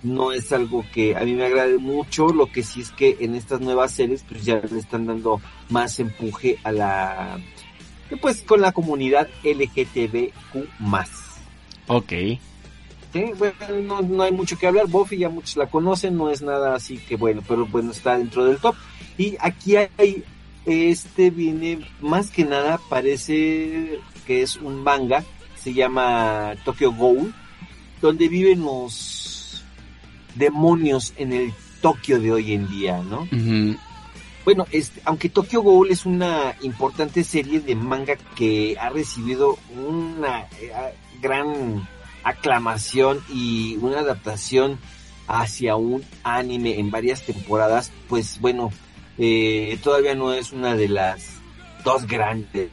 [0.03, 3.35] no es algo que a mí me agrade mucho, lo que sí es que en
[3.35, 5.41] estas nuevas series pues ya le están dando
[5.71, 7.39] más empuje a la
[8.21, 11.11] pues con la comunidad LGTBQ más.
[11.87, 12.13] Ok.
[13.13, 16.75] Sí, bueno, no, hay mucho que hablar, Buffy ya muchos la conocen, no es nada
[16.75, 18.75] así que bueno, pero bueno, está dentro del top.
[19.19, 20.25] Y aquí hay,
[20.65, 25.25] este viene más que nada, parece que es un manga,
[25.57, 27.35] se llama Tokyo Ghoul,
[28.01, 29.42] donde viven los
[30.35, 33.29] demonios en el Tokio de hoy en día, ¿no?
[34.45, 40.47] Bueno, este, aunque Tokyo Ghoul es una importante serie de manga que ha recibido una
[40.61, 40.73] eh,
[41.21, 41.89] gran
[42.25, 44.79] aclamación y una adaptación
[45.29, 48.73] hacia un anime en varias temporadas, pues bueno,
[49.19, 51.37] eh, todavía no es una de las
[51.85, 52.71] dos grandes,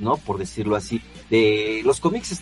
[0.00, 0.16] ¿no?
[0.16, 2.40] Por decirlo así, de los cómics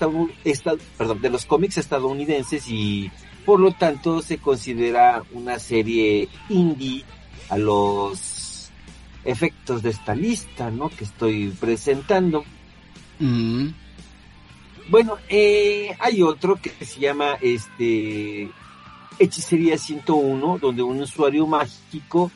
[0.97, 3.11] perdón, de los cómics estadounidenses y
[3.45, 7.05] por lo tanto se considera una serie indie
[7.49, 8.71] a los
[9.25, 10.89] efectos de esta lista, ¿no?
[10.89, 12.45] Que estoy presentando.
[13.19, 13.69] Mm.
[14.89, 18.51] Bueno, eh, hay otro que se llama este
[19.19, 22.31] Hechicería 101, donde un usuario mágico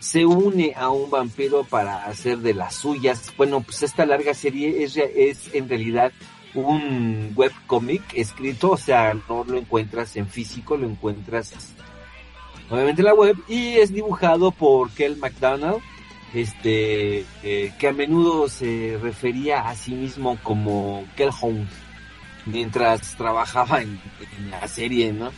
[0.00, 3.32] se une a un vampiro para hacer de las suyas.
[3.36, 6.10] Bueno, pues esta larga serie es, es en realidad
[6.54, 11.74] un webcomic escrito, o sea, no lo encuentras en físico, lo encuentras
[12.68, 15.80] obviamente en la web y es dibujado por Kel McDonald,
[16.34, 21.68] este, eh, que a menudo se refería a sí mismo como Kel Holmes
[22.46, 24.00] mientras trabajaba en,
[24.50, 25.30] la serie, ¿no?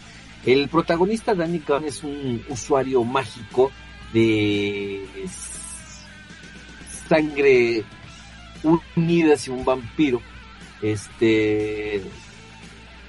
[0.45, 3.71] El protagonista Danny Gunn es un usuario mágico
[4.13, 5.07] de
[7.09, 7.85] sangre
[8.97, 10.21] unida hacia un vampiro
[10.83, 12.03] este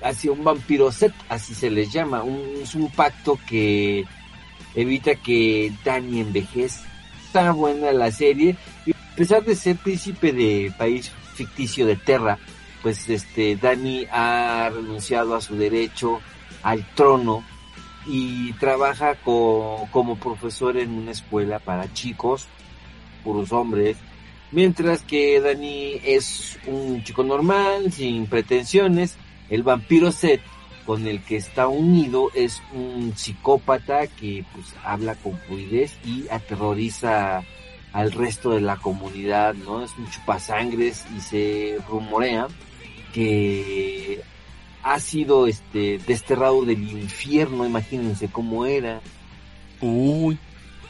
[0.03, 4.05] hacia un vampiro set, así se les llama, un, es un pacto que
[4.75, 6.87] evita que Dani envejezca.
[7.25, 8.55] Está buena la serie
[8.85, 12.37] y a pesar de ser príncipe de país ficticio de Terra,
[12.83, 16.19] pues este Dani ha renunciado a su derecho
[16.61, 17.43] al trono
[18.05, 22.47] y trabaja como profesor en una escuela para chicos,
[23.23, 23.97] puros hombres,
[24.53, 29.17] Mientras que Dani es un chico normal, sin pretensiones.
[29.49, 30.41] El vampiro Seth,
[30.85, 37.43] con el que está unido, es un psicópata que pues habla con fluidez y aterroriza
[37.93, 39.83] al resto de la comunidad, ¿no?
[39.83, 42.47] Es un chupasangres y se rumorea
[43.11, 44.21] que
[44.83, 49.01] ha sido este desterrado del infierno, imagínense cómo era.
[49.81, 50.37] Uy.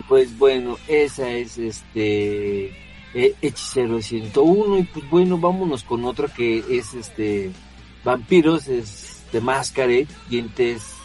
[0.10, 2.83] Pues bueno, esa es este
[3.14, 7.52] eh, Hechicero 101 y pues bueno, vámonos con otro que es este
[8.04, 10.96] Vampiros, es de Masquerade, dientes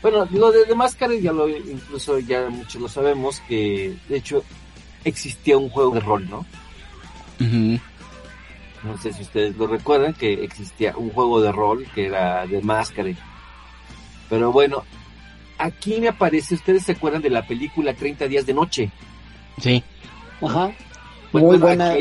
[0.00, 4.42] bueno, lo de The Masquerade ya lo, incluso ya muchos lo sabemos, que de hecho
[5.04, 6.44] existía un juego de rol, ¿no?
[8.82, 12.62] No sé si ustedes lo recuerdan, que existía un juego de rol que era The
[12.62, 13.16] Masquerade.
[14.28, 14.82] Pero bueno,
[15.58, 18.90] aquí me aparece, ¿ustedes se acuerdan de la película 30 días de noche?
[19.60, 19.84] Sí.
[20.40, 20.72] Ajá
[21.32, 21.94] muy buena.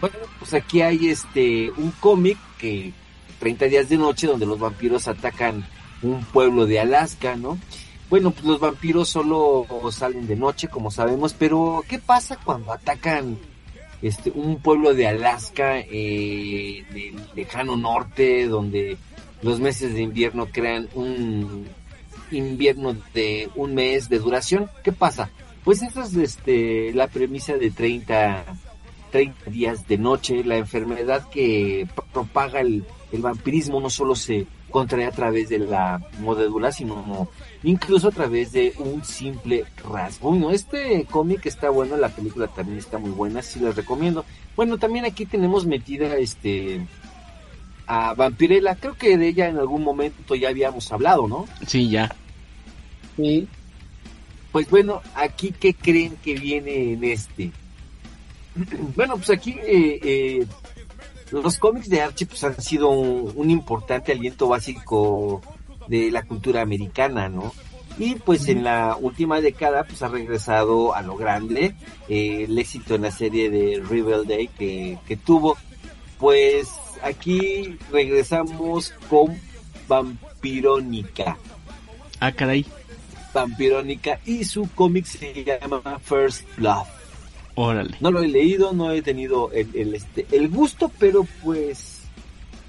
[0.00, 2.92] bueno, pues aquí hay este un cómic que
[3.38, 5.66] 30 días de noche donde los vampiros atacan
[6.02, 7.58] un pueblo de Alaska, ¿no?
[8.10, 13.38] Bueno, pues los vampiros solo salen de noche, como sabemos, pero ¿qué pasa cuando atacan
[14.02, 18.98] este un pueblo de Alaska eh, del lejano norte, donde
[19.42, 21.66] los meses de invierno crean un
[22.30, 24.70] invierno de un mes de duración?
[24.82, 25.30] ¿Qué pasa?
[25.64, 28.44] Pues esa es este, la premisa de 30,
[29.10, 30.44] 30 días de noche.
[30.44, 36.72] La enfermedad que propaga el, vampirismo no solo se contrae a través de la modedula,
[36.72, 37.28] sino
[37.62, 40.50] incluso a través de un simple rasguño.
[40.50, 44.24] Este cómic está bueno, la película también está muy buena, sí les recomiendo.
[44.56, 46.84] Bueno, también aquí tenemos metida este
[47.86, 51.46] a Vampirella, creo que de ella en algún momento ya habíamos hablado, ¿no?
[51.66, 52.14] Sí, ya.
[53.16, 53.46] Sí.
[54.54, 57.50] Pues bueno, aquí qué creen que viene en este.
[58.94, 60.46] bueno, pues aquí eh, eh,
[61.32, 65.42] los cómics de Archie pues han sido un, importante aliento básico
[65.88, 67.52] de la cultura americana, ¿no?
[67.98, 71.74] Y pues en la última década pues ha regresado a lo grande
[72.08, 75.56] eh, el éxito en la serie de Rebel Day que, que tuvo.
[76.20, 76.68] Pues
[77.02, 79.36] aquí regresamos con
[79.88, 81.38] Vampirónica.
[82.20, 82.64] Ah, caray.
[83.34, 86.86] Vampirónica y su cómic se llama First Blood.
[87.56, 87.96] Órale.
[88.00, 92.02] No lo he leído, no he tenido el, el, este, el gusto, pero pues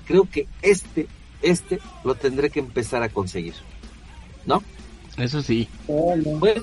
[0.06, 1.08] creo que este,
[1.42, 3.56] este lo tendré que empezar a conseguir.
[4.46, 4.62] ¿No?
[5.18, 5.68] Eso sí.
[6.40, 6.62] Pues,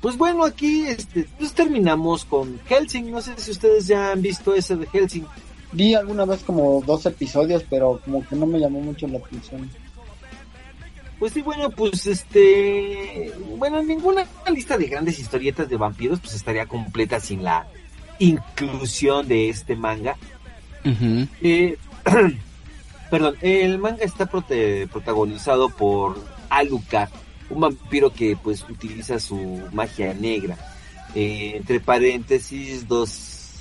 [0.00, 3.10] pues bueno, aquí este, pues terminamos con Helsing.
[3.10, 5.26] No sé si ustedes ya han visto ese de Helsing.
[5.72, 9.70] Vi alguna vez como dos episodios, pero como que no me llamó mucho la atención.
[11.20, 16.64] Pues sí, bueno, pues este, bueno, ninguna lista de grandes historietas de vampiros pues estaría
[16.64, 17.66] completa sin la
[18.18, 20.16] inclusión de este manga.
[21.42, 21.76] eh,
[23.10, 27.10] perdón, el manga está protagonizado por Alucard,
[27.50, 30.56] un vampiro que pues utiliza su magia negra.
[31.14, 33.58] Eh, entre paréntesis, dos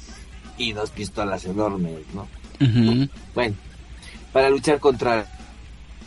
[0.57, 2.25] y dos pistolas enormes, ¿no?
[3.35, 3.55] Bueno,
[4.31, 5.27] para luchar contra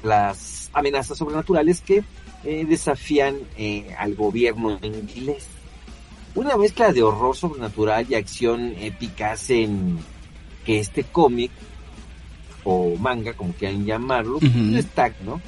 [0.02, 2.04] las amenazas sobrenaturales que
[2.44, 5.46] eh, desafían eh, al gobierno inglés.
[6.34, 9.98] Una mezcla de horror sobrenatural y acción épica en
[10.64, 11.50] que este cómic
[12.64, 15.40] o manga, como quieran llamarlo, destaca, ¿no?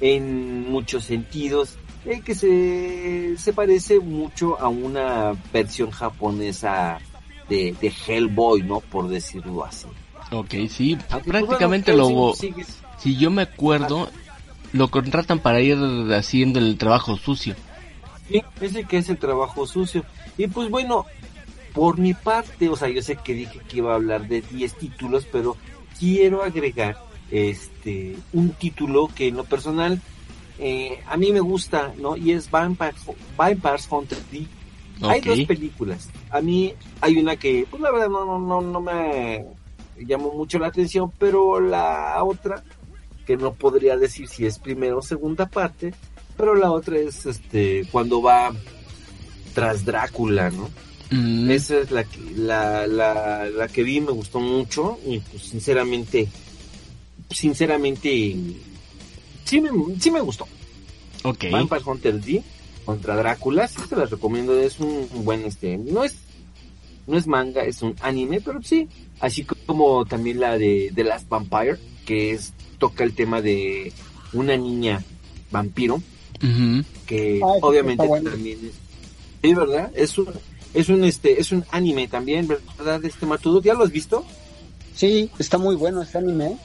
[0.00, 6.98] En muchos sentidos, eh, que se, se parece mucho a una versión japonesa
[7.48, 8.80] de, de Hellboy, ¿no?
[8.80, 9.86] Por decirlo así.
[10.32, 12.34] Ok, sí, pues, prácticamente lo...
[12.98, 14.08] Si yo me acuerdo,
[14.72, 15.76] lo contratan para ir
[16.12, 17.54] haciendo el trabajo sucio.
[18.28, 20.04] Sí, ese que es el trabajo sucio.
[20.38, 21.06] Y pues bueno,
[21.74, 24.74] por mi parte, o sea, yo sé que dije que iba a hablar de 10
[24.74, 25.56] títulos, pero
[25.98, 26.96] quiero agregar
[27.30, 30.00] este un título que en lo personal
[30.58, 32.16] eh, a mí me gusta, ¿no?
[32.16, 33.04] Y es Vampires,
[33.36, 34.46] Vampires Hunter D.
[35.02, 36.10] Hay dos películas.
[36.30, 39.44] A mí hay una que, pues la verdad no, no, no, no me
[39.98, 42.62] llamó mucho la atención, pero la otra
[43.22, 45.94] que no podría decir si es primera o segunda parte,
[46.36, 48.52] pero la otra es este cuando va
[49.54, 50.70] tras Drácula, ¿no?
[51.10, 51.50] Mm.
[51.50, 56.28] Esa es la que, la, la, la que vi, me gustó mucho y pues sinceramente,
[57.30, 58.36] sinceramente,
[59.44, 59.70] sí me,
[60.00, 60.46] sí me gustó.
[61.24, 61.44] Ok.
[61.50, 62.42] Vampire Hunter D
[62.84, 66.16] contra Drácula, sí te las recomiendo, es un buen este, no es,
[67.06, 68.88] no es manga, es un anime, pero sí,
[69.20, 73.92] así como también la de The Last Vampire, que es toca el tema de
[74.32, 75.02] una niña
[75.50, 76.02] vampiro,
[77.06, 78.58] que ah, obviamente también
[79.42, 80.28] es, verdad, es un,
[80.74, 83.04] es un este, es un anime también, ¿verdad?
[83.04, 84.24] Este Matudo, ¿ya lo has visto?
[84.94, 86.56] Sí, está muy bueno ese anime.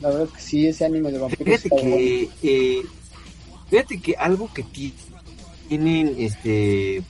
[0.00, 1.60] La verdad es que sí, ese anime de vampiros.
[1.60, 2.82] Fíjate que, eh,
[3.68, 4.64] fíjate que algo que
[5.68, 7.02] tienen este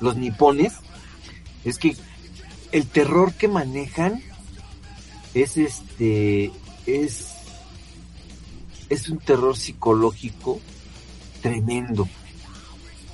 [0.00, 0.74] los nipones
[1.64, 1.96] es que
[2.70, 4.22] el terror que manejan
[5.34, 6.50] es este
[6.86, 7.28] es,
[8.88, 10.60] es un terror psicológico
[11.42, 12.08] tremendo.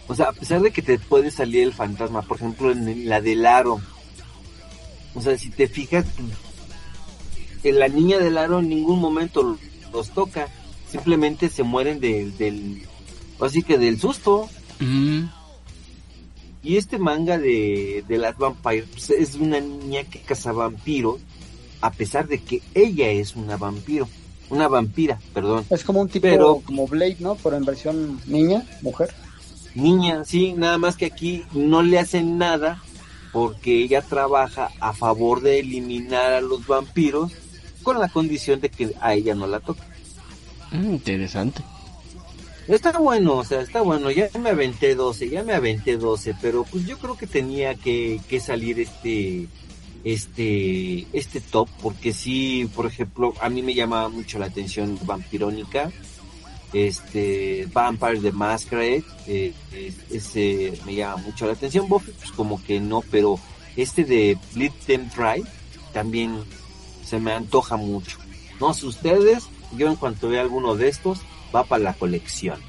[0.07, 3.21] O sea, a pesar de que te puede salir el fantasma, por ejemplo, en la
[3.21, 3.81] del aro.
[5.15, 6.05] O sea, si te fijas,
[7.63, 9.59] en la niña del aro en ningún momento
[9.93, 10.49] los toca.
[10.91, 12.87] Simplemente se mueren del, del
[13.41, 14.49] así que del susto.
[16.63, 21.21] Y este manga de, de las Vampire pues, es una niña que caza vampiros
[21.85, 24.09] a pesar de que ella es una vampiro,
[24.49, 25.67] una vampira, perdón.
[25.69, 27.35] Es como un tipo como Blade, ¿no?
[27.35, 29.13] Pero en versión niña, mujer.
[29.75, 32.83] Niña, sí, nada más que aquí no le hacen nada
[33.35, 37.33] porque ella trabaja a favor de eliminar a los vampiros
[37.83, 39.83] con la condición de que a ella no la toque.
[40.71, 41.63] Mm, interesante.
[42.67, 46.65] Está bueno, o sea, está bueno, ya me aventé 12, ya me aventé 12, pero
[46.65, 49.49] pues yo creo que tenía que, que salir este
[50.05, 55.91] este, este top, porque sí, por ejemplo, a mí me llama mucho la atención Vampirónica,
[56.75, 59.55] este, Vampire the Masquerade, eh,
[60.11, 63.39] ese me llama mucho la atención, Buffy, pues como que no, pero
[63.77, 65.43] este de Bleed Them Dry
[65.93, 66.37] también
[67.05, 68.19] se me antoja mucho.
[68.61, 69.45] No sé ustedes,
[69.77, 71.21] yo en cuanto vea alguno de estos,
[71.55, 72.61] va para la colección.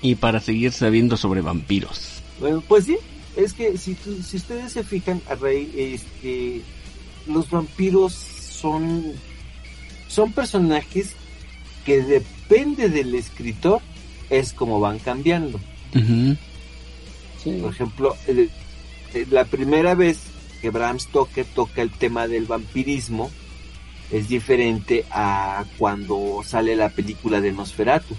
[0.00, 2.22] Y para seguir sabiendo sobre vampiros.
[2.40, 2.98] Bueno, pues sí,
[3.36, 6.62] es que si, si ustedes se fijan, a Rey, este,
[7.26, 9.12] los vampiros son,
[10.08, 11.12] son personajes
[11.84, 13.80] que depende del escritor,
[14.30, 15.60] es como van cambiando.
[17.60, 18.16] Por ejemplo,
[19.30, 20.20] la primera vez
[20.60, 23.30] que Bram Stoker toca el tema del vampirismo
[24.10, 28.14] es diferente a cuando sale la película de Nosferatu.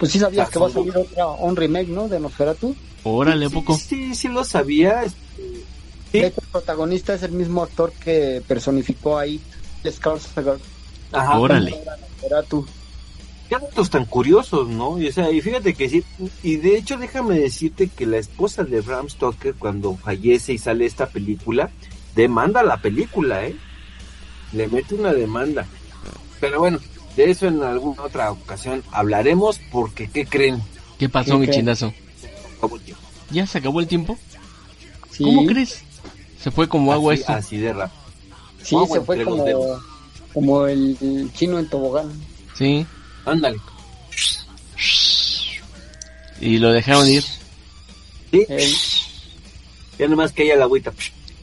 [0.00, 2.08] Pues sí sabías que va a salir otra, un remake, ¿no?
[2.08, 2.74] De Nosferatu.
[3.04, 3.76] Órale, poco.
[3.76, 5.04] Sí, sí lo sabía.
[5.04, 9.42] Este, el protagonista es el mismo actor que personificó ahí
[9.84, 10.58] Skarsgård.
[11.12, 11.38] Ajá.
[11.38, 11.78] Órale.
[13.50, 14.98] Qué datos tan curiosos, ¿no?
[14.98, 16.04] Y, o sea, y fíjate que sí,
[16.42, 20.86] y de hecho déjame decirte que la esposa de Bram Stoker cuando fallece y sale
[20.86, 21.70] esta película,
[22.14, 23.56] demanda la película, ¿eh?
[24.52, 25.66] Le mete una demanda.
[26.40, 26.78] Pero bueno,
[27.16, 30.62] de eso en alguna otra ocasión hablaremos porque ¿qué creen?
[30.98, 31.92] ¿Qué pasó, mi chinazo?
[33.30, 34.18] ¿Ya se acabó el tiempo?
[35.18, 35.82] ¿Cómo crees?
[36.42, 37.32] Se fue como agua esto.
[37.32, 38.00] Así de rápido.
[38.62, 39.44] Sí, se fue como,
[40.32, 42.10] como el, chino en tobogán.
[42.54, 42.86] Sí.
[43.24, 43.58] Ándale.
[46.40, 47.24] Y lo dejaron ir.
[48.30, 48.46] Sí.
[49.98, 50.92] Ya nomás que ella la agüita.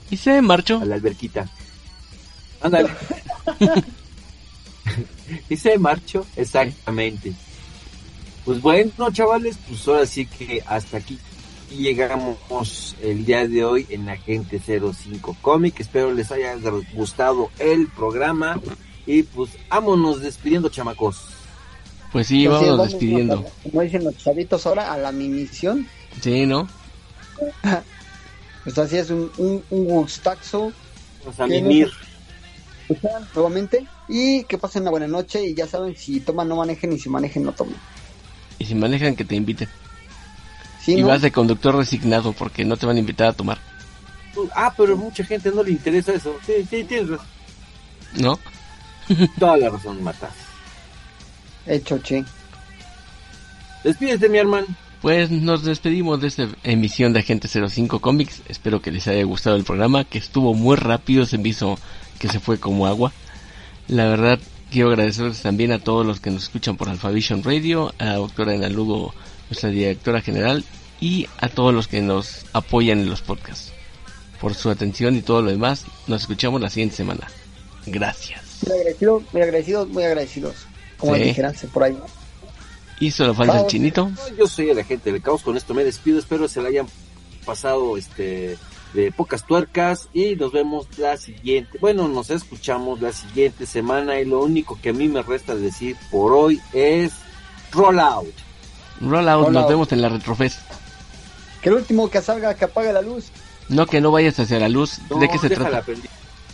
[0.09, 0.79] Y se marchó.
[0.79, 1.49] A la alberquita.
[2.61, 2.89] Ándale.
[5.49, 7.33] y se marchó, exactamente.
[8.45, 11.19] Pues bueno, chavales, pues ahora sí que hasta aquí
[11.69, 15.79] llegamos el día de hoy en Agente 05 Comic.
[15.79, 16.55] Espero les haya
[16.93, 18.59] gustado el programa.
[19.05, 21.23] Y pues vámonos despidiendo, chamacos.
[22.11, 23.45] Pues sí, pues vámonos despidiendo.
[23.63, 25.87] como dicen los chavitos ahora, a la misión.
[26.21, 26.67] Sí, ¿no?
[28.63, 30.71] pues así es un, un, un gustaxo.
[31.23, 31.91] Pues a mimir.
[33.35, 33.85] Nuevamente.
[34.07, 35.43] Y que pasen una buena noche.
[35.45, 36.93] Y ya saben, si toman, no manejen.
[36.93, 37.75] Y si manejen, no tomen.
[38.59, 39.67] Y si manejan, que te inviten
[40.95, 43.57] y vas de conductor resignado porque no te van a invitar a tomar.
[44.55, 46.37] Ah, pero mucha gente no le interesa eso.
[46.45, 47.25] Sí, sí, tienes razón.
[48.19, 48.39] ¿No?
[49.39, 50.33] Toda la razón, matas.
[51.65, 52.23] Hecho, che.
[53.83, 54.67] Despídete, mi hermano.
[55.01, 58.41] Pues nos despedimos de esta emisión de Agente 05 Comics.
[58.47, 61.77] Espero que les haya gustado el programa, que estuvo muy rápido, se me hizo
[62.19, 63.11] que se fue como agua.
[63.87, 68.05] La verdad, quiero agradecerles también a todos los que nos escuchan por Alphavision Radio, a
[68.05, 69.13] la doctora Enalugo,
[69.49, 70.63] nuestra directora general,
[70.99, 73.71] y a todos los que nos apoyan en los podcasts.
[74.41, 77.27] Por su atención y todo lo demás, nos escuchamos la siguiente semana.
[77.85, 78.41] Gracias.
[78.67, 80.55] Muy agradecido, muy agradecidos, muy agradecidos.
[80.97, 81.67] Como sí.
[81.71, 81.97] por ahí.
[82.99, 84.11] Y solo falta el chinito.
[84.37, 86.87] Yo soy el agente del caos, con esto me despido, espero se la hayan
[87.45, 88.57] pasado este
[88.93, 94.25] de pocas tuercas y nos vemos la siguiente, bueno, nos escuchamos la siguiente semana y
[94.25, 97.13] lo único que a mí me resta decir por hoy es
[97.71, 98.33] roll out.
[99.01, 100.59] Roll out, nos vemos en la Retrofest.
[101.61, 103.31] Que el último que salga, que apague la luz.
[103.69, 104.99] No, que no vayas hacia la luz.
[105.19, 105.83] ¿De qué se trata?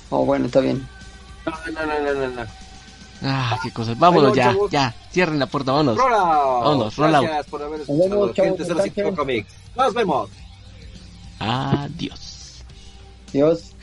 [0.09, 0.87] Oh, bueno, está bien.
[1.45, 2.47] No, no, no, no, no.
[3.21, 3.97] Ah, qué cosas.
[3.97, 4.93] Vámonos ya, ya.
[5.11, 5.97] Cierren la puerta, vámonos.
[5.97, 6.63] Roll out.
[6.63, 7.25] Vámonos, roll out.
[7.25, 9.53] Gracias por haber escuchado Gente 05 Comics.
[9.75, 10.29] Nos vemos.
[11.43, 12.63] Adiós.
[13.29, 13.75] Adiós.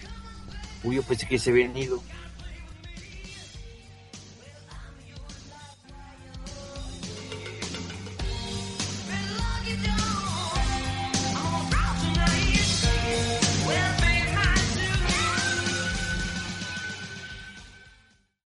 [0.83, 2.03] Uy, yo pensé que se habían ido.